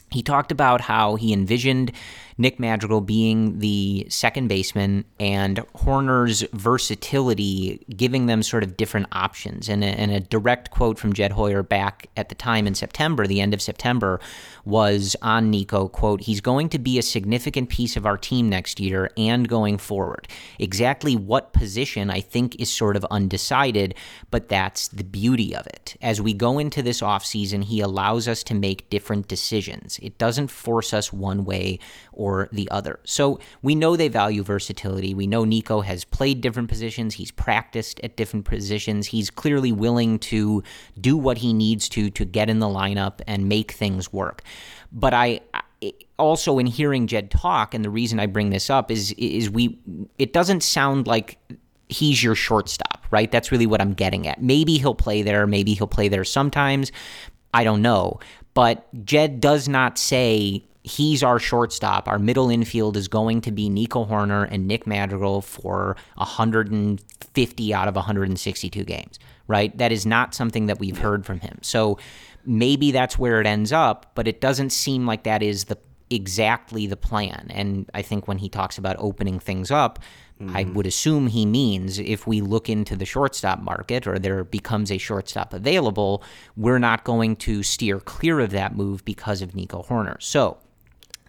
[0.10, 1.92] he talked about how he envisioned
[2.38, 9.70] Nick Madrigal being the second baseman and Hoerner's versatility giving them sort of different options.
[9.70, 13.26] And a, and a direct quote from Jed Hoyer back at the time in September,
[13.26, 14.20] the end of September,
[14.66, 18.80] was on Nico, quote, he's going to be a significant piece of our team next
[18.80, 20.28] year and going forward.
[20.60, 23.96] Exactly what position I think is sort of undecided,
[24.30, 25.96] but that's the beauty of it.
[26.02, 30.00] As we go into this offseason, he allows us to make different decisions.
[30.02, 31.80] It doesn't force us one way
[32.12, 33.00] or the other.
[33.04, 35.14] So we know they value versatility.
[35.14, 39.08] We know Nico has played different positions, he's practiced at different positions.
[39.08, 40.64] He's clearly willing to
[41.00, 44.42] do what he needs to to get in the lineup and make things work.
[44.92, 45.42] But I
[46.18, 49.78] also in hearing Jed talk and the reason I bring this up is is we
[50.18, 51.38] it doesn't sound like
[51.90, 53.32] he's your shortstop, right?
[53.32, 54.42] That's really what I'm getting at.
[54.42, 56.92] Maybe he'll play there, maybe he'll play there sometimes.
[57.54, 58.20] I don't know.
[58.54, 62.08] But Jed does not say he's our shortstop.
[62.08, 67.88] Our middle infield is going to be Nico Hoerner and Nick Madrigal for 150 out
[67.88, 69.76] of 162 games, right?
[69.78, 71.58] That is not something that we've heard from him.
[71.64, 71.98] So
[72.46, 75.78] maybe that's where it ends up, but it doesn't seem like that is the
[76.12, 77.48] exactly the plan.
[77.50, 79.98] And I think when he talks about opening things up,
[80.40, 80.56] mm-hmm.
[80.56, 84.92] I would assume he means if we look into the shortstop market or there becomes
[84.92, 86.22] a shortstop available,
[86.56, 90.22] we're not going to steer clear of that move because of Nico Hoerner.
[90.22, 90.60] So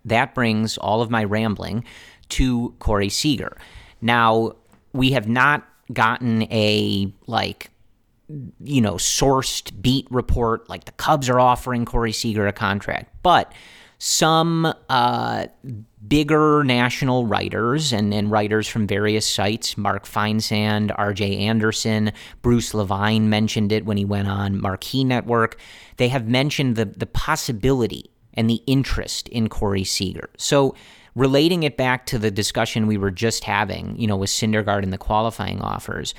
[0.06, 1.84] that brings all of my rambling
[2.30, 3.56] to Corey Seager.
[4.00, 4.52] Now,
[4.92, 7.70] we have not gotten a like
[8.60, 13.52] you know sourced beat report like the Cubs are offering Corey Seager a contract, but
[13.98, 15.46] some uh,
[16.06, 21.38] bigger national writers and, and writers from various sites, Mark Feinsand, R.J.
[21.38, 25.58] Anderson, Bruce Levine mentioned it when he went on Marquee Network.
[25.96, 30.30] They have mentioned the the possibility and the interest in Corey Seager.
[30.36, 30.74] So
[31.14, 34.92] relating it back to the discussion we were just having, you know, with Syndergaard and
[34.92, 36.14] the qualifying offers,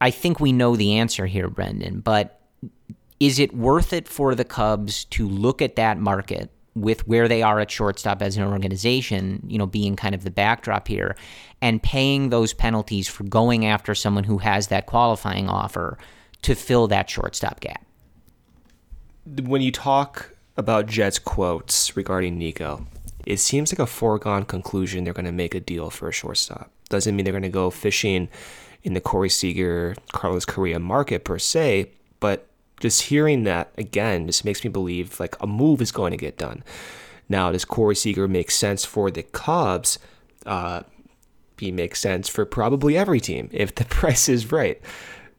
[0.00, 2.40] I think we know the answer here, Brendan, but
[3.20, 7.42] is it worth it for the Cubs to look at that market with where they
[7.42, 11.14] are at shortstop as an organization, you know, being kind of the backdrop here,
[11.60, 15.98] and paying those penalties for going after someone who has that qualifying offer
[16.40, 17.84] to fill that shortstop gap?
[19.42, 22.86] When you talk about Jed's quotes regarding Nico,
[23.26, 26.70] it seems like a foregone conclusion they're going to make a deal for a shortstop.
[26.88, 28.28] Doesn't mean they're going to go fishing
[28.82, 32.48] in the Corey Seager, Carlos Correa market per se, but
[32.80, 36.36] just hearing that again just makes me believe like a move is going to get
[36.36, 36.64] done.
[37.28, 39.98] Now, does Corey Seager make sense for the Cubs?
[40.44, 40.82] Uh,
[41.58, 44.80] he makes sense for probably every team if the price is right.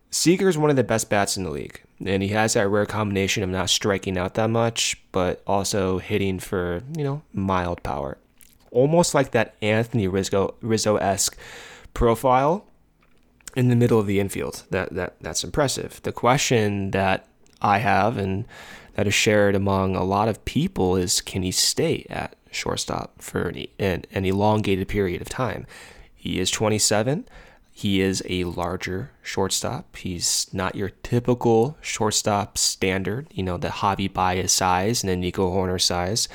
[0.10, 2.85] Seager is one of the best bats in the league, and he has that rare
[2.85, 8.17] combination of not striking out that much, but also hitting for you know mild power,
[8.71, 11.37] almost like that Anthony Rizzo Rizzo esque
[11.93, 12.65] profile
[13.55, 14.63] in the middle of the infield.
[14.69, 16.01] That that that's impressive.
[16.03, 17.27] The question that
[17.61, 18.45] I have and
[18.95, 23.49] that is shared among a lot of people is can he stay at shortstop for
[23.49, 25.65] an, an, an elongated period of time?
[26.15, 27.27] He is 27.
[27.75, 29.97] He is a larger shortstop.
[29.97, 35.51] He's not your typical shortstop standard, you know, the Javi Baez size and the Nico
[35.51, 36.29] Hoerner size.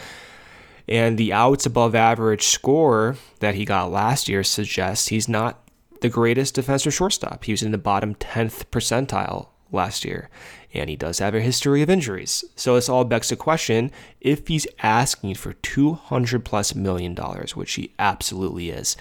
[0.88, 5.62] And the outs above average score that he got last year suggests he's not
[6.00, 7.44] the greatest defensive shortstop.
[7.44, 10.28] He was in the bottom 10th percentile last year
[10.74, 12.44] and he does have a history of injuries.
[12.56, 17.74] So this all begs the question if he's asking for 200 plus million dollars, which
[17.74, 18.96] he absolutely is,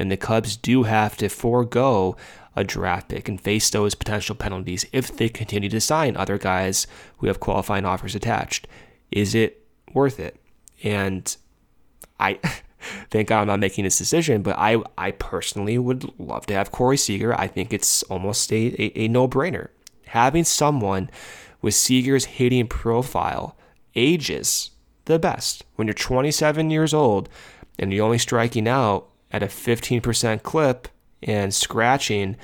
[0.00, 2.16] and the Cubs do have to forego
[2.56, 6.86] a draft pick and face those potential penalties if they continue to sign other guys
[7.18, 8.66] who have qualifying offers attached.
[9.10, 10.40] Is it worth it?
[10.82, 11.36] And
[12.18, 12.40] I
[13.10, 16.72] thank God I'm not making this decision, but I, I personally would love to have
[16.72, 17.38] Corey Seager.
[17.38, 19.68] I think it's almost a, a, a no brainer
[20.10, 21.08] having someone
[21.62, 23.56] with Seager's hitting profile
[23.94, 24.70] ages
[25.04, 25.64] the best.
[25.76, 27.28] When you're 27 years old
[27.78, 30.88] and you're only striking out at a 15% clip
[31.22, 32.36] and scratching,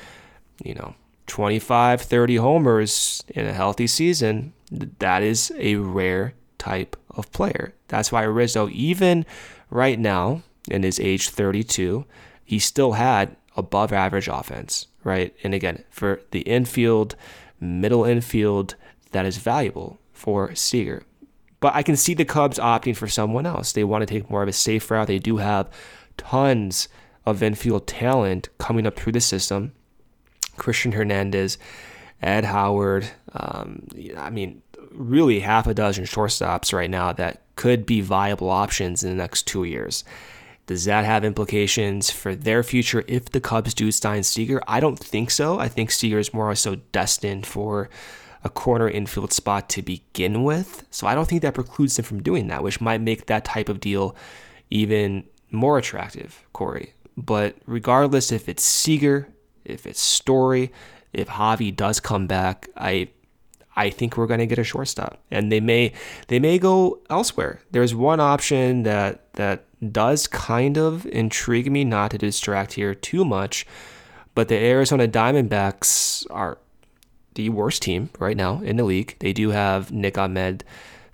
[0.63, 0.95] you know,
[1.27, 7.75] 25, 30 homers in a healthy season, that is a rare type of player.
[7.89, 9.27] That's why Rizzo, even
[9.71, 12.05] right now in his age 32,
[12.45, 15.35] he still had above average offense, right?
[15.43, 17.17] And again, for the infield,
[17.61, 18.77] middle infield
[19.13, 21.03] that is valuable for Seager.
[21.61, 23.73] But I can see the Cubs opting for someone else.
[23.73, 25.07] They want to take more of a safe route.
[25.07, 25.71] They do have
[26.17, 26.89] tons
[27.25, 29.73] of infield talent coming up through the system.
[30.57, 31.59] Cristian Hernandez,
[32.23, 33.09] Ed Howard.
[33.33, 33.87] Um,
[34.17, 39.11] I mean, really half a dozen shortstops right now that could be viable options in
[39.11, 40.05] the next two years.
[40.67, 44.61] Does that have implications for their future if the Cubs do sign Seager?
[44.67, 45.61] I don't think so.
[45.61, 47.89] I think Seager is more or so destined for
[48.43, 50.85] a corner infield spot to begin with.
[50.91, 53.69] So I don't think that precludes him from doing that, which might make that type
[53.69, 54.17] of deal
[54.71, 55.25] even
[55.57, 56.93] more attractive, Corey.
[57.17, 59.29] But regardless if it's Seager,
[59.65, 60.73] if it's Story,
[61.13, 63.09] if Javi does come back, I
[63.77, 65.93] I think we're going to get a shortstop, and they may
[66.29, 67.61] they may go elsewhere.
[67.71, 73.25] There's one option that that does kind of intrigue me, not to distract here too
[73.25, 73.67] much,
[74.35, 76.59] but the Arizona Diamondbacks are
[77.35, 79.17] the worst team right now in the league.
[79.19, 80.65] They do have Nick Ahmed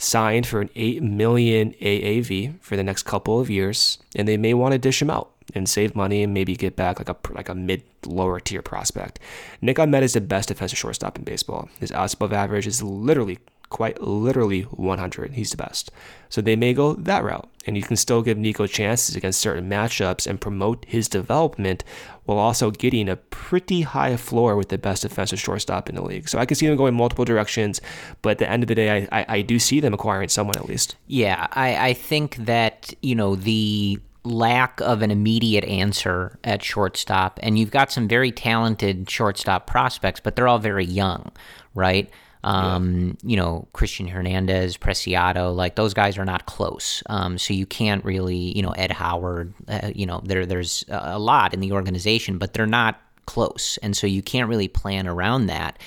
[0.03, 4.55] signed for an 8 million AAV for the next couple of years, and they may
[4.55, 7.48] want to dish him out and save money and maybe get back like a like
[7.48, 9.18] a mid lower tier prospect.
[9.61, 11.68] Nick Ahmed is the best defensive shortstop in baseball.
[11.78, 13.38] His outs above average is literally
[13.73, 15.33] quite literally 100.
[15.33, 15.91] He's the best.
[16.29, 17.49] So they may go that route.
[17.66, 21.85] And you can still give Nico chances against certain matchups and promote his development
[22.25, 26.29] while also getting a pretty high floor with the best defensive shortstop in the league.
[26.29, 27.81] So I can see them going multiple directions,
[28.20, 30.57] but at the end of the day, I, I, I do see them acquiring someone
[30.57, 30.97] at least.
[31.07, 37.41] Yeah, I, I think that, you know, the lack of an immediate answer at shortstop,
[37.43, 41.33] and you've got some very talented shortstop prospects, but they're all very young,
[41.75, 42.09] right?
[42.45, 43.30] Um, yeah.
[43.30, 47.03] You know, Cristian Hernandez, Preciado, like those guys are not close.
[47.07, 51.18] Um, so you can't really, you know, Ed Howard, uh, you know, there there's a
[51.18, 55.47] lot in the organization, but they're not close, and so you can't really plan around
[55.47, 55.78] that.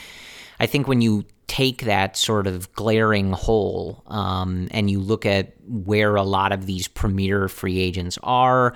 [0.60, 5.53] I think when you take that sort of glaring hole um, and you look at
[5.68, 8.74] where a lot of these premier free agents are,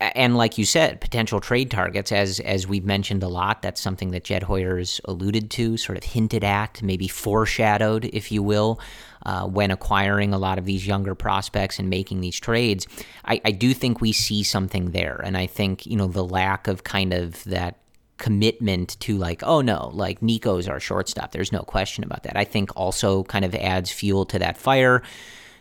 [0.00, 4.10] and like you said, potential trade targets, as as we've mentioned a lot, that's something
[4.10, 8.78] that Jed Hoyer's alluded to, sort of hinted at, maybe foreshadowed, if you will,
[9.24, 12.86] uh, when acquiring a lot of these younger prospects and making these trades.
[13.24, 16.68] I, I do think we see something there, and I think you know the lack
[16.68, 17.78] of kind of that
[18.18, 21.32] commitment to like, oh no, like Nico's our shortstop.
[21.32, 22.36] There's no question about that.
[22.36, 25.02] I think also kind of adds fuel to that fire.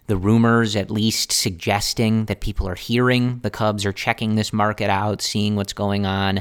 [0.08, 4.90] The rumors, at least suggesting that people are hearing the Cubs are checking this market
[4.90, 6.40] out, seeing what's going on.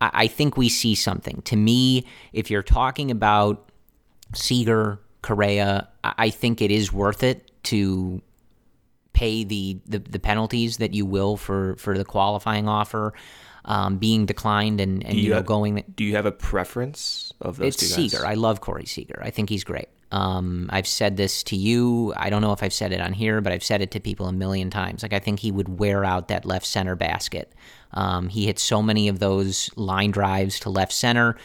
[0.00, 1.42] I, I think we see something.
[1.42, 3.70] To me, if you're talking about
[4.34, 8.20] Seager, Correa, I, I think it is worth it to
[9.12, 13.12] pay the, the, the penalties that you will for, for the qualifying offer
[13.64, 15.84] um, being declined and, and you, you, know have, going.
[15.94, 17.94] Do you have a preference of those it's?
[17.94, 18.24] Seager.
[18.24, 19.20] I love Corey Seager.
[19.22, 19.88] I think he's great.
[20.12, 22.12] Um, I've said this to you.
[22.16, 24.26] I don't know if I've said it on here, but I've said it to people
[24.26, 25.02] a million times.
[25.02, 27.52] Like I think he would wear out that left center basket.
[27.92, 31.36] Um, he hits so many of those line drives to left center.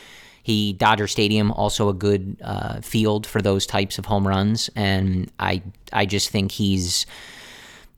[0.44, 5.32] He Dodger Stadium also a good uh, field for those types of home runs, and
[5.40, 7.08] I I just think he's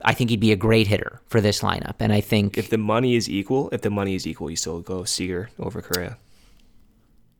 [0.02, 1.96] I think he'd be a great hitter for this lineup.
[1.98, 4.80] And I think if the money is equal, if the money is equal, you still
[4.80, 6.16] go Seager over Correa.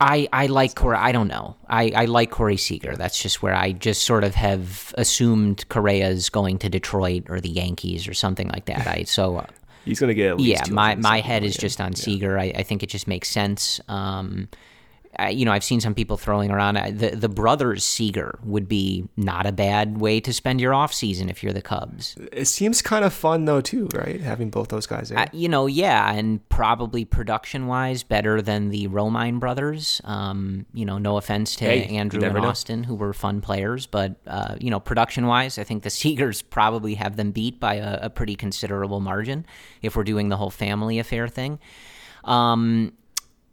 [0.01, 0.95] I, I like Corey.
[0.95, 1.57] I don't know.
[1.67, 2.95] I, I like Corey Seager.
[2.95, 7.49] That's just where I just sort of have assumed Correa's going to Detroit or the
[7.49, 8.87] Yankees or something like that.
[8.87, 9.45] I so uh,
[9.83, 10.63] he's going to get yeah.
[10.71, 11.97] My my head is just on yeah.
[11.97, 12.39] Seager.
[12.39, 13.81] I, I think it just makes sense.
[13.89, 14.47] Um,
[15.27, 19.07] you know, I've seen some people throwing around uh, the the brothers Seager would be
[19.17, 22.15] not a bad way to spend your off season if you're the Cubs.
[22.31, 24.21] It seems kind of fun though too, right?
[24.21, 25.11] Having both those guys.
[25.11, 30.01] Uh, you know, yeah, and probably production wise better than the Romine brothers.
[30.03, 32.87] Um, you know, no offense to hey, Andrew and Austin, know.
[32.87, 36.95] who were fun players, but uh, you know, production wise, I think the Seagers probably
[36.95, 39.45] have them beat by a, a pretty considerable margin
[39.81, 41.59] if we're doing the whole family affair thing.
[42.23, 42.93] Um,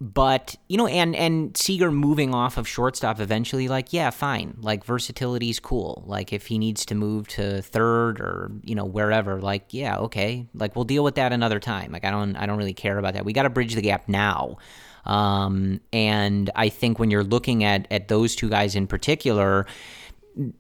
[0.01, 4.57] but you know, and and Seager moving off of shortstop eventually, like yeah, fine.
[4.61, 6.05] Like versatility is cool.
[6.07, 10.47] Like if he needs to move to third or you know wherever, like yeah, okay.
[10.55, 11.93] Like we'll deal with that another time.
[11.93, 13.25] Like I don't I don't really care about that.
[13.25, 14.59] We got to bridge the gap now.
[15.07, 19.67] Um, and I think when you're looking at at those two guys in particular,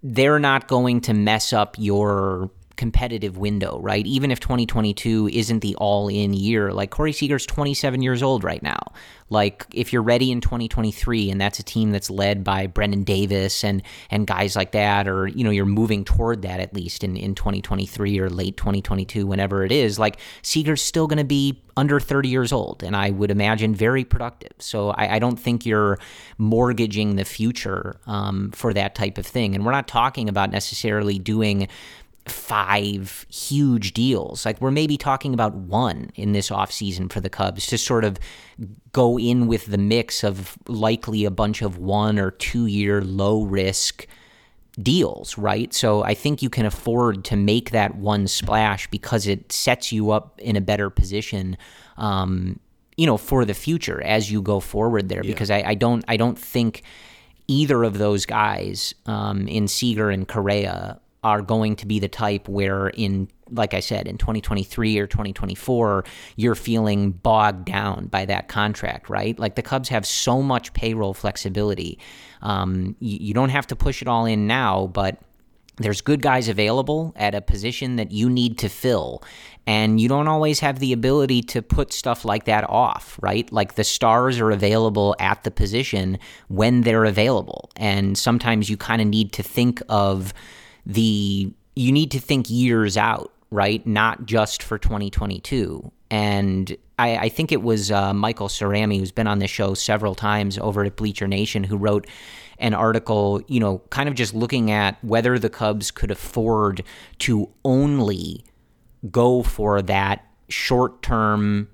[0.02, 4.06] they're not going to mess up your competitive window, right?
[4.06, 8.62] Even if 2022 isn't the all in year, like Corey Seager's 27 years old right
[8.62, 8.78] now.
[9.28, 13.64] Like if you're ready in 2023 and that's a team that's led by Brennen Davis
[13.64, 17.16] and and guys like that, or you know, you're moving toward that at least in,
[17.16, 22.28] in 2023 or late 2022, whenever it is, like Seager's still gonna be under 30
[22.28, 24.52] years old and I would imagine very productive.
[24.58, 25.98] So I, I don't think you're
[26.38, 29.54] mortgaging the future um, for that type of thing.
[29.54, 31.68] And we're not talking about necessarily doing
[32.30, 34.44] five huge deals.
[34.44, 38.18] Like we're maybe talking about one in this offseason for the Cubs to sort of
[38.92, 43.42] go in with the mix of likely a bunch of one or two year low
[43.42, 44.06] risk
[44.82, 45.72] deals, right?
[45.72, 50.10] So I think you can afford to make that one splash because it sets you
[50.10, 51.56] up in a better position.
[51.96, 52.60] Um,
[52.96, 55.30] you know, for the future as you go forward there, yeah.
[55.30, 56.82] because I, I, don't, I don't think
[57.46, 62.48] either of those guys um, in Seager and Correa are going to be the type
[62.48, 66.04] where in like I said, in 2023 or 2024,
[66.34, 69.38] you're feeling bogged down by that contract, right?
[69.38, 72.00] Like the Cubs have so much payroll flexibility.
[72.42, 75.20] Um, you, you don't have to push it all in now, but
[75.76, 79.22] there's good guys available at a position that you need to fill.
[79.66, 83.50] And you don't always have the ability to put stuff like that off, right?
[83.52, 86.18] Like the stars are available at the position
[86.48, 87.70] when they're available.
[87.76, 90.32] And sometimes you kind of need to think of
[90.86, 93.86] the, you need to think years out right?
[93.86, 95.90] Not just for 2022.
[96.10, 100.14] And I, I think it was uh, Michael Cerami, who's been on this show several
[100.14, 102.06] times over at Bleacher Nation, who wrote
[102.58, 106.82] an article, you know, kind of just looking at whether the Cubs could afford
[107.20, 108.44] to only
[109.10, 111.68] go for that short term,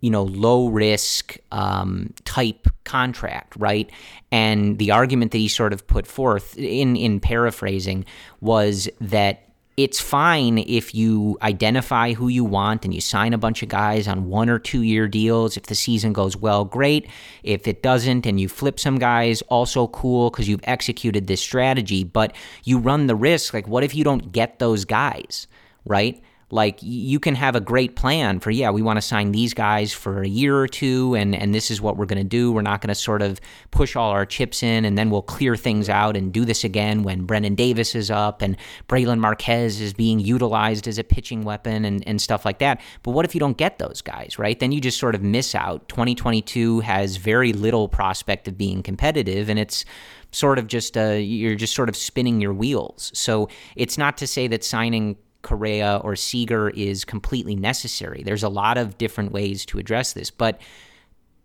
[0.00, 3.90] you know, low risk um, type contract, right?
[4.30, 8.04] And the argument that he sort of put forth in in paraphrasing
[8.40, 13.62] was that it's fine if you identify who you want and you sign a bunch
[13.62, 15.56] of guys on one or two year deals.
[15.58, 17.08] If the season goes well, great.
[17.42, 22.04] If it doesn't and you flip some guys, also cool because you've executed this strategy.
[22.04, 22.34] But
[22.64, 25.46] you run the risk like, what if you don't get those guys,
[25.84, 26.22] right?
[26.50, 29.92] Like you can have a great plan for yeah we want to sign these guys
[29.92, 32.52] for a year or two and and this is what we're going to do.
[32.52, 33.40] We're not going to sort of
[33.72, 37.02] push all our chips in and then we'll clear things out and do this again
[37.02, 38.56] when Brennen Davis is up and
[38.88, 42.80] Brailyn Marquez is being utilized as a pitching weapon and, and stuff like that.
[43.02, 44.58] But what if you don't get those guys right?
[44.58, 45.88] Then you just sort of miss out.
[45.88, 49.84] 2022 has very little prospect of being competitive and it's
[50.30, 53.10] sort of just uh, you're just sort of spinning your wheels.
[53.14, 55.16] So it's not to say that signing
[55.46, 58.24] Correa or Seager is completely necessary.
[58.24, 60.60] There's a lot of different ways to address this, but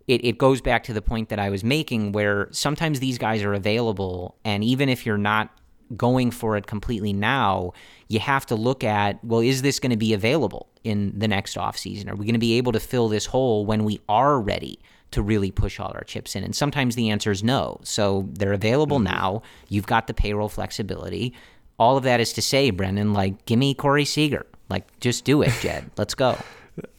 [0.08, 3.44] it, it goes back to the point that I was making where sometimes these guys
[3.44, 5.56] are available, and even if you're not
[5.96, 7.72] going for it completely now,
[8.08, 11.56] you have to look at well, is this going to be available in the next
[11.56, 12.10] offseason?
[12.10, 14.78] Are we going to be able to fill this hole when we are ready?
[15.12, 16.42] to really push all our chips in?
[16.42, 17.78] And sometimes the answer is no.
[17.84, 19.12] So they're available mm-hmm.
[19.12, 19.42] now.
[19.68, 21.34] You've got the payroll flexibility
[21.82, 24.46] all of that is to say, Brendan, like, give me Corey Seager.
[24.68, 25.90] Like, just do it, Jed.
[25.96, 26.38] Let's go.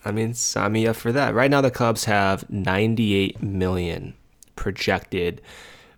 [0.04, 1.34] I mean, sign me up for that.
[1.34, 4.14] Right now, the Cubs have 98 million
[4.58, 5.42] projected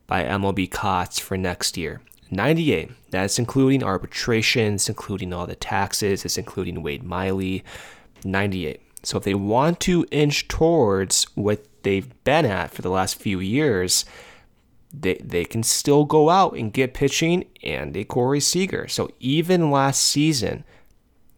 [0.06, 2.00] by MLB Cots for next year.
[2.30, 2.92] 98.
[3.10, 7.64] That's including arbitrations, including all the taxes, it's including Wade Miley.
[8.24, 8.82] 98.
[9.02, 13.40] So if they want to inch towards what they've been at for the last few
[13.40, 14.06] years,
[15.02, 18.88] they, they can still go out and get pitching and a Corey Seager.
[18.88, 20.64] So even last season,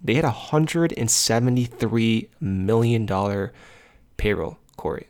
[0.02, 3.52] they had a $173 million
[4.18, 5.08] payroll, Corey.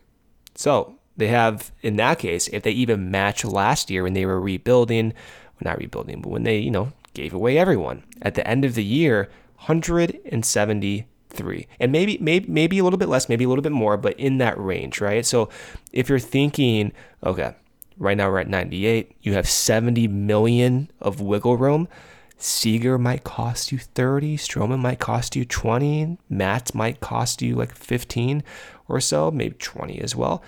[0.54, 4.40] So they have, in that case, if they even match last year when they were
[4.40, 8.64] rebuilding, well, not rebuilding, but when they, you know, gave away everyone at the end
[8.64, 9.28] of the year,
[9.58, 14.16] 173 and maybe maybe maybe a little bit less maybe a little bit more but
[14.18, 15.48] in that range right so
[15.92, 16.92] if you're thinking
[17.24, 17.56] okay
[17.98, 19.16] Right now we're at 98.
[19.22, 21.88] You have 70 million of wiggle room.
[22.36, 24.36] Seager might cost you 30.
[24.36, 26.18] Stroman might cost you 20.
[26.30, 28.44] Matz might cost you like 15
[28.86, 30.42] or so, maybe 20 as well.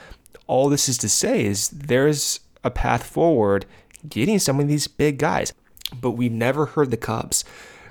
[0.46, 3.66] All this is to say is there's a path forward
[4.08, 5.52] getting some of these big guys.
[6.00, 7.44] But we've never heard the Cubs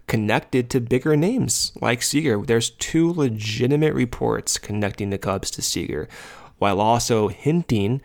[0.08, 2.42] connected to bigger names like Seager.
[2.42, 6.08] There's two legitimate reports connecting the Cubs to Seager,
[6.58, 8.02] while also hinting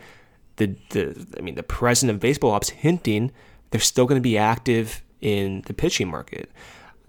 [0.57, 3.33] the, the I mean the president of baseball ops hinting
[3.75, 6.49] they're still going to be active in the pitching market.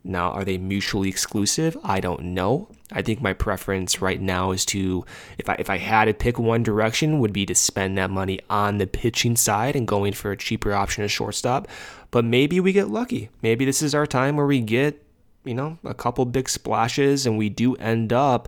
[0.04, 1.78] Now, are they mutually exclusive?
[1.84, 2.70] I don't know.
[2.92, 5.06] I think my preference right now is to,
[5.38, 8.40] if I if I had to pick one direction, would be to spend that money
[8.50, 11.68] on the pitching side and going for a cheaper option as shortstop.
[12.10, 13.30] But maybe we get lucky.
[13.42, 15.04] Maybe this is our time where we get,
[15.44, 18.48] you know, a couple big splashes and we do end up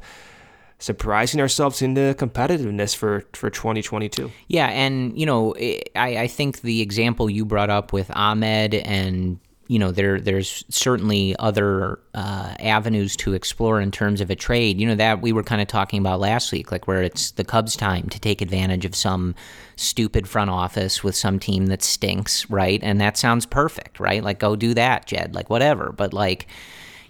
[0.80, 4.32] surprising ourselves into competitiveness for, for 2022.
[4.48, 9.40] Yeah, and you know, I, I think the example you brought up with Ahmed and
[9.70, 14.80] you know there there's certainly other uh, avenues to explore in terms of a trade.
[14.80, 17.44] You know that we were kind of talking about last week, like where it's the
[17.44, 19.36] Cubs' time to take advantage of some
[19.76, 22.80] stupid front office with some team that stinks, right?
[22.82, 24.24] And that sounds perfect, right?
[24.24, 25.36] Like go do that, Jed.
[25.36, 26.48] Like whatever, but like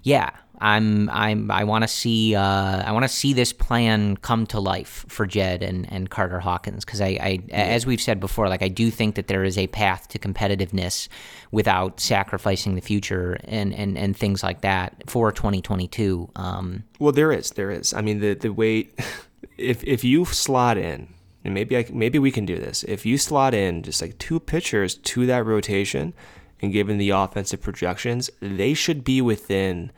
[0.04, 0.30] yeah,
[0.60, 4.60] I'm I'm I want to see uh, I want to see this plan come to
[4.60, 8.64] life for Jed and, and Carter Hawkins because I, I as we've said before, like
[8.64, 11.08] I do think that there is a path to competitiveness
[11.52, 16.30] without sacrificing the future and, and, and things like that for 2022.
[16.36, 17.94] Um, well, there is there is.
[17.94, 18.90] I mean the the way
[19.58, 23.18] if if you slot in and maybe I maybe we can do this if you
[23.18, 26.14] slot in just like two pitchers to that rotation
[26.62, 29.92] and given the offensive projections, they should be within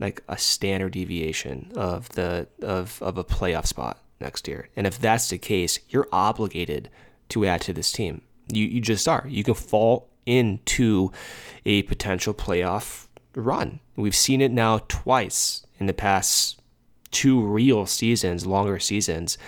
[0.00, 4.68] like a standard deviation of the of of a playoff spot next year.
[4.76, 6.90] And if that's the case, you're obligated
[7.30, 8.22] to add to this team.
[8.52, 9.26] You you just are.
[9.28, 11.10] You can fall into
[11.64, 13.80] a potential playoff run.
[13.96, 16.60] We've seen it now twice in the past
[17.10, 19.38] two real seasons, longer seasons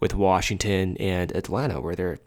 [0.00, 2.18] with Washington and Atlanta where they're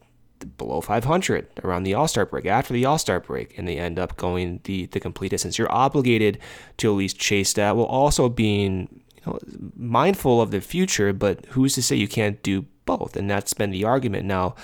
[0.57, 3.99] below 500 around the All Star break, after the All Star break, and they end
[3.99, 5.57] up going the, the complete distance.
[5.57, 6.39] You're obligated
[6.77, 9.39] to at least chase that while also being you know,
[9.75, 13.15] mindful of the future, but who's to say you can't do both?
[13.15, 14.55] And that's been the argument now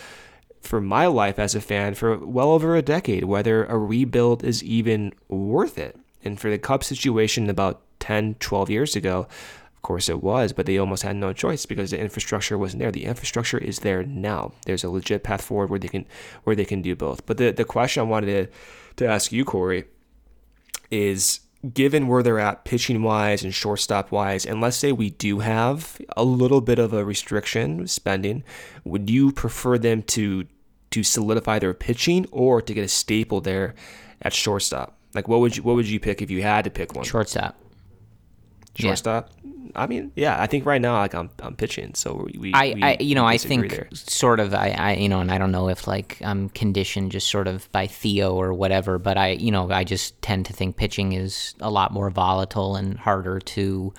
[0.61, 4.63] for my life as a fan for well over a decade, whether a rebuild is
[4.63, 5.97] even worth it.
[6.23, 9.27] And for the Cup situation about 10, 12 years ago,
[9.87, 12.91] course it was, but they almost had no choice because the infrastructure wasn't there.
[12.91, 14.51] The infrastructure is there now.
[14.65, 16.05] There's a legit path forward where they can
[16.43, 17.25] where they can do both.
[17.25, 18.53] But the, the question I wanted to,
[18.97, 19.85] to ask you, Corey,
[20.91, 21.39] is
[21.73, 25.99] given where they're at pitching wise and shortstop wise, and let's say we do have
[26.17, 28.43] a little bit of a restriction spending,
[28.83, 30.45] would you prefer them to
[30.91, 33.73] to solidify their pitching or to get a staple there
[34.21, 34.97] at shortstop?
[35.13, 37.05] Like what would you what would you pick if you had to pick one?
[37.05, 37.55] Shortstop.
[38.77, 39.29] Shortstop.
[39.43, 39.47] Yeah.
[39.75, 42.51] I mean, yeah, I think right now like I'm I'm pitching, so we.
[42.53, 43.87] I, we, I you know I think there.
[43.93, 47.27] sort of I, I you know and I don't know if like I'm conditioned just
[47.27, 50.77] sort of by Theo or whatever, but I you know I just tend to think
[50.77, 53.93] pitching is a lot more volatile and harder to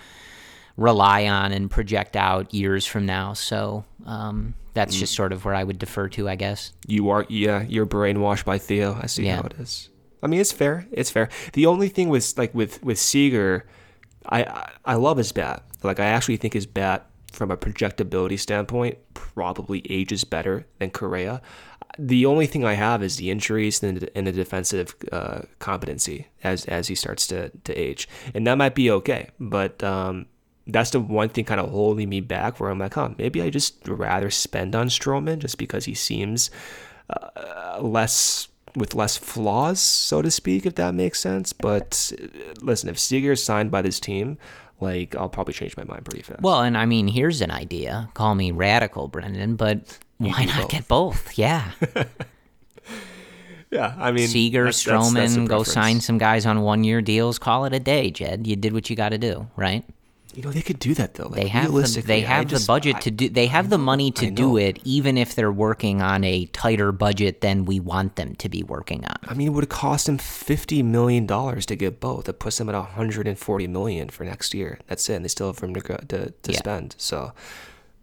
[0.77, 3.35] rely on and project out years from now.
[3.35, 5.01] So um, that's mm.
[5.01, 6.73] just sort of where I would defer to, I guess.
[6.87, 8.99] You are yeah, you're brainwashed by Theo.
[9.01, 9.37] I see yeah.
[9.37, 9.91] how it is.
[10.23, 10.87] I mean, it's fair.
[10.91, 11.29] It's fair.
[11.53, 13.67] The only thing was like with with Seager,
[14.31, 15.63] I I love his bat.
[15.83, 21.41] Like I actually think his bat, from a projectability standpoint, probably ages better than Correa.
[21.99, 26.89] The only thing I have is the injuries and the, defensive uh, competency as as
[26.89, 29.31] he starts to to age, and that might be okay.
[29.41, 30.27] But um,
[30.67, 32.61] that's the one thing kind of holding me back.
[32.61, 36.51] Where I'm like, huh, maybe I just rather spend on Stroman just because he seems
[37.11, 38.49] uh, less
[38.79, 41.53] with less flaws, so to speak, if that makes sense.
[41.53, 42.13] But
[42.61, 44.39] listen, if Seager is signed by this team,
[44.81, 46.41] like I'll probably change my mind pretty fast.
[46.43, 48.09] Well, and I mean, here's an idea.
[48.15, 50.71] Call me radical, Brendan, but why not both.
[50.71, 51.39] get both?
[51.39, 51.71] Yeah.
[53.71, 57.39] yeah, I mean, Seager, that's, Stroman, that's, that's go sign some guys on one-year deals.
[57.39, 58.47] Call it a day, Jed.
[58.47, 59.85] You did what you got to do, right?
[60.39, 61.27] You know, they could do that though.
[61.27, 63.29] Like, they have the, they have the budget I, to do.
[63.29, 66.93] They have I the money to do it, even if they're working on a tighter
[66.93, 69.17] budget than we want them to be working on.
[69.27, 72.29] I mean, it would cost them fifty million dollars to get both.
[72.29, 74.79] It puts them at hundred and forty million for next year.
[74.87, 75.15] That's it.
[75.15, 76.59] And they still have room to to, to yeah.
[76.59, 76.95] spend.
[76.99, 77.33] So,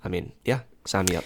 [0.03, 1.23] I mean, yeah, sign me up.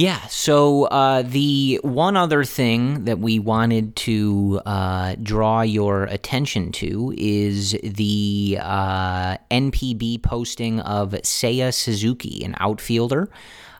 [0.00, 0.26] Yeah.
[0.28, 7.12] So uh, the one other thing that we wanted to uh, draw your attention to
[7.18, 13.28] is the uh, NPB posting of Seiya Suzuki, an outfielder.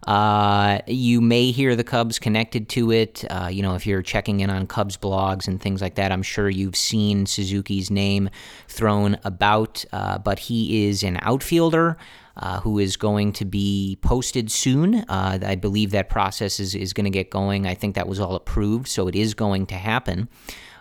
[0.06, 3.24] Uh, you may hear the Cubs connected to it.
[3.30, 6.22] Uh, you know, if you're checking in on Cubs blogs and things like that, I'm
[6.22, 8.28] sure you've seen Suzuki's name
[8.68, 9.86] thrown about.
[9.90, 11.96] Uh, but he is an outfielder
[12.40, 14.96] uh, who is going to be posted soon.
[15.08, 17.66] Uh, I believe that process is, is going to get going.
[17.66, 20.28] I think that was all approved, so it is going to happen.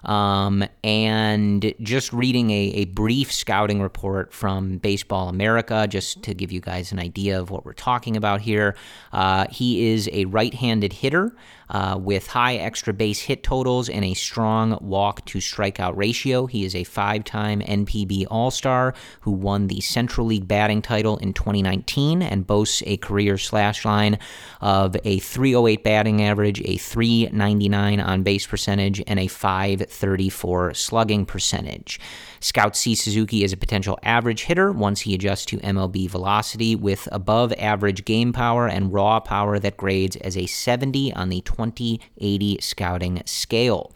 [0.04, 6.54] Um, and just reading a, a, brief scouting report from Baseball America, just to give
[6.54, 8.78] you guys an idea of what we're talking about here.
[9.12, 11.36] Uh, he is a right handed hitter
[11.70, 16.46] uh, with high extra base hit totals and a strong walk to strikeout ratio.
[16.46, 21.18] He is a five time NPB All Star who won the Central League batting title
[21.18, 24.18] in 2019 and boasts a career slash line
[24.62, 32.00] of a 308 batting average, a 399 on base percentage, and a 534 slugging percentage.
[32.40, 37.08] Scouts see Suzuki as a potential average hitter once he adjusts to MLB velocity with
[37.12, 42.58] above average game power and raw power that grades as a 70 on the 2080
[42.62, 43.92] scouting scale.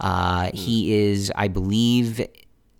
[0.00, 2.26] Uh, he is, I believe,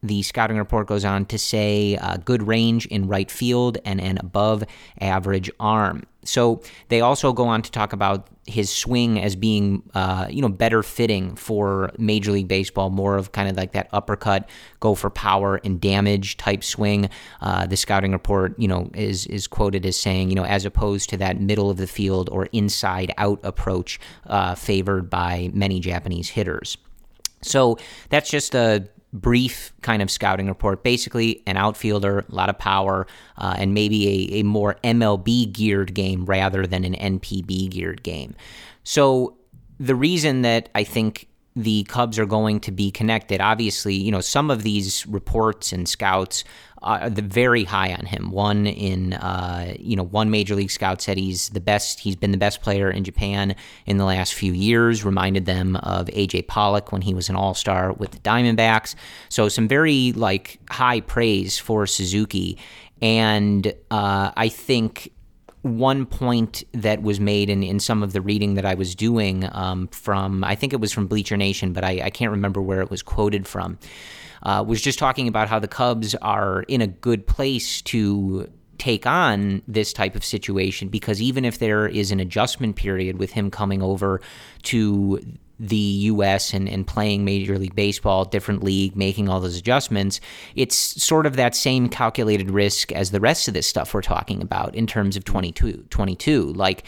[0.04, 4.18] the scouting report goes on to say uh, good range in right field and an
[4.18, 4.62] above
[5.00, 6.04] average arm.
[6.24, 10.48] So they also go on to talk about his swing as being, uh, you know,
[10.48, 14.48] better fitting for Major League Baseball, more of kind of like that uppercut,
[14.80, 17.08] go for power and damage type swing.
[17.40, 21.08] Uh, the scouting report, you know, is is quoted as saying, you know, as opposed
[21.10, 26.28] to that middle of the field or inside out approach uh, favored by many Japanese
[26.28, 26.76] hitters.
[27.44, 27.78] So
[28.08, 30.82] that's just a brief kind of scouting report.
[30.82, 33.06] Basically, an outfielder, a lot of power,
[33.38, 38.34] uh, and maybe a, a more MLB geared game rather than an NPB geared game.
[38.82, 39.36] So,
[39.80, 43.40] the reason that I think the Cubs are going to be connected.
[43.40, 46.42] Obviously, you know, some of these reports and scouts
[46.82, 48.30] are very high on him.
[48.30, 52.00] One in, uh, you know, one major league scout said he's the best.
[52.00, 53.54] He's been the best player in Japan
[53.86, 55.04] in the last few years.
[55.04, 58.96] Reminded them of AJ Pollock when he was an All Star with the Diamondbacks.
[59.28, 62.58] So some very like high praise for Suzuki,
[63.00, 65.10] and uh, I think
[65.64, 69.48] one point that was made in, in some of the reading that I was doing
[69.52, 72.82] um, from, I think it was from Bleacher Nation, but I, I can't remember where
[72.82, 73.78] it was quoted from,
[74.42, 79.06] uh, was just talking about how the Cubs are in a good place to take
[79.06, 83.50] on this type of situation because even if there is an adjustment period with him
[83.50, 84.20] coming over
[84.62, 85.18] to
[85.58, 90.20] the US and, and playing Major League Baseball, different league, making all those adjustments,
[90.54, 94.42] it's sort of that same calculated risk as the rest of this stuff we're talking
[94.42, 95.86] about in terms of 22.
[95.90, 96.52] 22.
[96.52, 96.84] Like,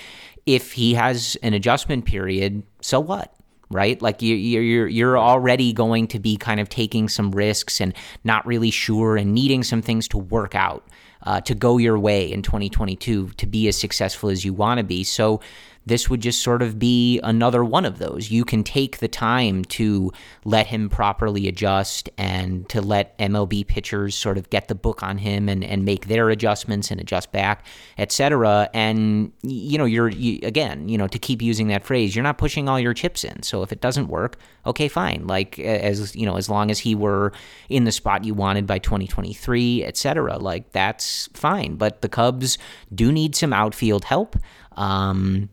[0.46, 3.32] if he has an adjustment period, so what?
[3.70, 4.00] right?
[4.00, 7.94] Like you, you're you're already going to be kind of taking some risks and
[8.24, 10.86] not really sure and needing some things to work out
[11.22, 14.84] uh, to go your way in 2022 to be as successful as you want to
[14.84, 15.02] be.
[15.02, 15.40] So
[15.86, 18.30] this would just sort of be another one of those.
[18.30, 20.12] You can take the time to
[20.44, 25.18] let him properly adjust and to let MLB pitchers sort of get the book on
[25.18, 27.64] him and, and make their adjustments and adjust back,
[27.98, 28.68] etc.
[28.74, 32.36] And you know, you're you, again, you know, to keep using that phrase, you're not
[32.36, 33.44] pushing all your chips in.
[33.44, 35.26] So if it doesn't work, okay, fine.
[35.28, 37.32] Like as you know, as long as he were
[37.68, 40.38] in the spot you wanted by 2023, etc.
[40.38, 41.76] Like that's fine.
[41.76, 42.58] But the Cubs
[42.92, 44.36] do need some outfield help.
[44.72, 45.48] Um,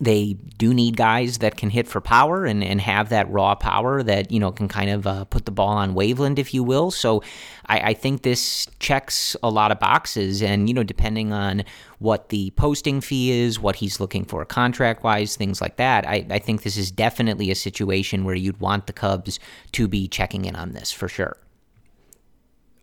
[0.00, 4.02] they do need guys that can hit for power and, and have that raw power
[4.02, 6.90] that you know can kind of uh, put the ball on Waveland, if you will.
[6.90, 7.22] So
[7.66, 11.64] I, I, think this checks a lot of boxes, and you know depending on
[11.98, 16.08] what the posting fee is, what he's looking for contract wise, things like that.
[16.08, 19.38] I, I think this is definitely a situation where you'd want the Cubs
[19.72, 21.36] to be checking in on this for sure.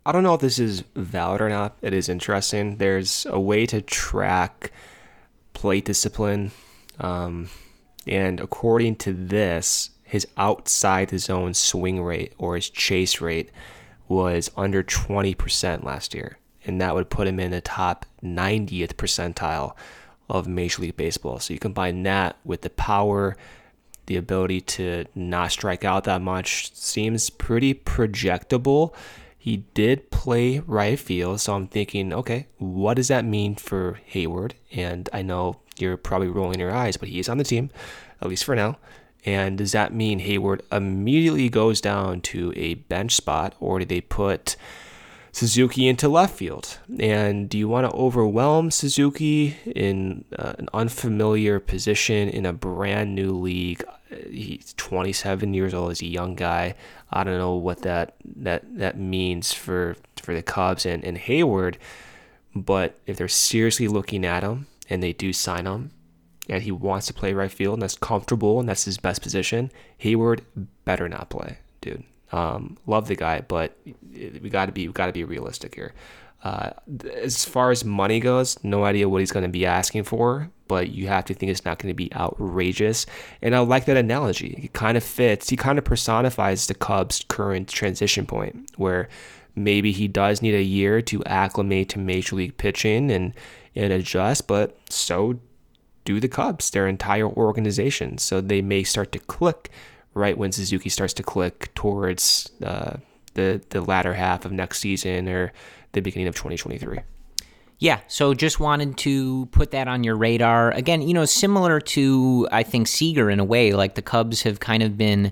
[0.05, 1.78] I don't know if this is valid or not.
[1.82, 2.78] It is interesting.
[2.78, 4.72] There's a way to track
[5.53, 6.51] plate discipline
[6.99, 7.49] um,
[8.05, 13.51] and according to this, his outside the zone swing rate or his chase rate
[14.07, 16.37] was under 20% last year.
[16.65, 19.75] And that would put him in the top 90th percentile
[20.29, 21.39] of Major League Baseball.
[21.39, 23.35] So you combine that with the power,
[24.05, 28.93] the ability to not strike out that much, seems pretty projectable.
[29.47, 34.51] He did play right field, so I'm thinking, okay, what does that mean for Heyward?
[34.73, 37.69] And I know you're probably rolling your eyes, but he is on the team,
[38.21, 38.77] at least for now.
[39.25, 44.01] And does that mean Heyward immediately goes down to a bench spot, or do they
[44.01, 44.57] put
[45.31, 46.79] Suzuki into left field?
[46.99, 53.15] And do you want to overwhelm Suzuki in uh, an unfamiliar position in a brand
[53.15, 53.81] new league?
[54.29, 55.89] He's 27 years old.
[55.89, 56.75] He's a young guy.
[57.11, 61.75] I don't know what that that that means for for the Cubs and, and Heyward.
[62.55, 65.91] But if they're seriously looking at him, and they do sign him
[66.49, 69.71] and he wants to play right field and that's comfortable and that's his best position,
[69.99, 70.41] Heyward
[70.85, 72.03] better not play, dude.
[72.31, 75.93] Um, love the guy, but we got to be we got to be realistic here.
[76.43, 76.71] Uh,
[77.15, 80.89] as far as money goes, no idea what he's going to be asking for, but
[80.89, 83.05] you have to think it's not going to be outrageous.
[83.41, 84.59] And I like that analogy.
[84.63, 85.49] It kind of fits.
[85.49, 89.09] He kind of personifies the Cubs' current transition point, where
[89.55, 93.33] maybe he does need a year to acclimate to major league pitching and
[93.75, 95.39] and adjust, but so
[96.03, 98.17] do the Cubs, their entire organization.
[98.17, 99.69] So they may start to click
[100.15, 102.97] right when Suzuki starts to click towards uh,
[103.33, 105.53] the the latter half of next season or
[105.97, 106.99] the beginning of 2023.
[107.79, 110.71] Yeah, so just wanted to put that on your radar.
[110.71, 114.59] Again, you know, similar to I think Seager in a way, like the Cubs have
[114.59, 115.31] kind of been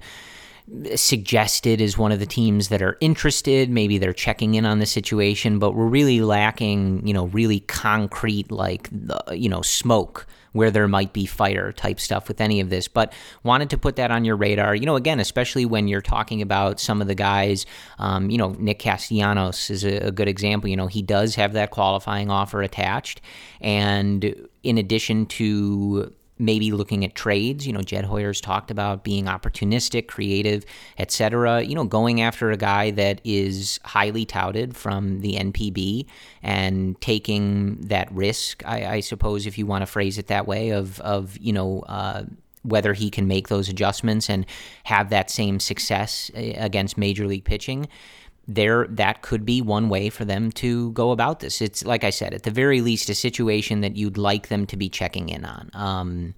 [0.96, 3.70] suggested as one of the teams that are interested.
[3.70, 8.52] Maybe they're checking in on the situation, but we're really lacking, you know, really concrete,
[8.52, 8.90] like,
[9.32, 10.26] you know, smoke
[10.56, 12.88] where there might be fire type stuff with any of this.
[12.88, 13.12] But
[13.44, 14.74] wanted to put that on your radar.
[14.74, 17.66] You know, again, especially when you're talking about some of the guys.
[18.00, 20.70] Um, you know, Nick Castellanos is a, a good example.
[20.70, 23.20] You know, he does have that qualifying offer attached,
[23.60, 27.66] and in addition to maybe looking at trades.
[27.66, 30.66] You know, Jed Hoyer's talked about being opportunistic, creative,
[30.98, 31.62] etc.
[31.62, 36.06] You know, going after a guy that is highly touted from the NPB
[36.44, 38.64] and taking that risk.
[38.66, 41.82] I, I suppose, if you want to phrase it that way, of of you know.
[41.82, 42.24] Uh,
[42.64, 44.44] whether he can make those adjustments and
[44.86, 47.88] have that same success uh, against major league pitching
[48.48, 51.62] there that could be one way for them to go about this.
[51.62, 54.78] It's like I said, at the very least, a situation that you'd like them to
[54.78, 55.70] be checking in on.
[55.74, 56.36] Um,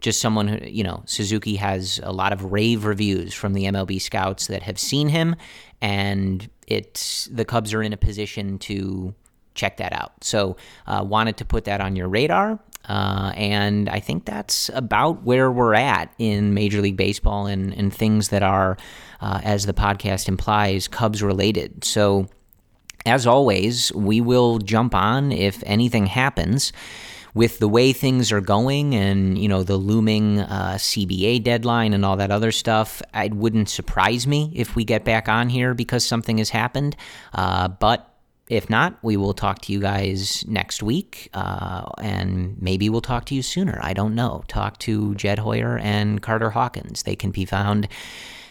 [0.00, 4.00] just someone who, you know, Suzuki has a lot of rave reviews from the MLB
[4.00, 5.36] scouts that have seen him,
[5.80, 9.14] and it's the Cubs are in a position to
[9.54, 10.12] check that out.
[10.22, 12.58] So, uh, wanted to put that on your radar.
[12.88, 17.92] Uh, and I think that's about where we're at in Major League Baseball and, and
[17.92, 18.76] things that are,
[19.20, 21.84] uh, as the podcast implies, Cubs related.
[21.84, 22.28] So,
[23.06, 26.72] as always, we will jump on if anything happens.
[27.34, 32.04] With the way things are going and, you know, the looming uh, CBA deadline and
[32.04, 36.04] all that other stuff, it wouldn't surprise me if we get back on here because
[36.04, 36.94] something has happened.
[37.32, 38.13] Uh, but
[38.48, 43.24] if not, we will talk to you guys next week, uh, and maybe we'll talk
[43.26, 43.78] to you sooner.
[43.82, 44.44] I don't know.
[44.48, 47.04] Talk to Jed Hoyer and Carter Hawkins.
[47.04, 47.88] They can be found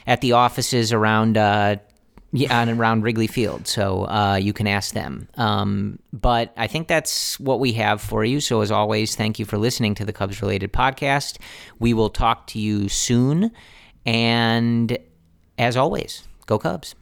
[0.08, 1.38] at the offices around.
[1.38, 1.78] Uh,
[2.36, 5.30] yeah, and around Wrigley Field, so uh, you can ask them.
[5.38, 8.40] Um, but I think that's what we have for you.
[8.40, 11.38] So, as always, thank you for listening to the Cubs related podcast.
[11.78, 13.52] We will talk to you soon.
[14.04, 14.98] And
[15.60, 16.96] as always, go Cubs.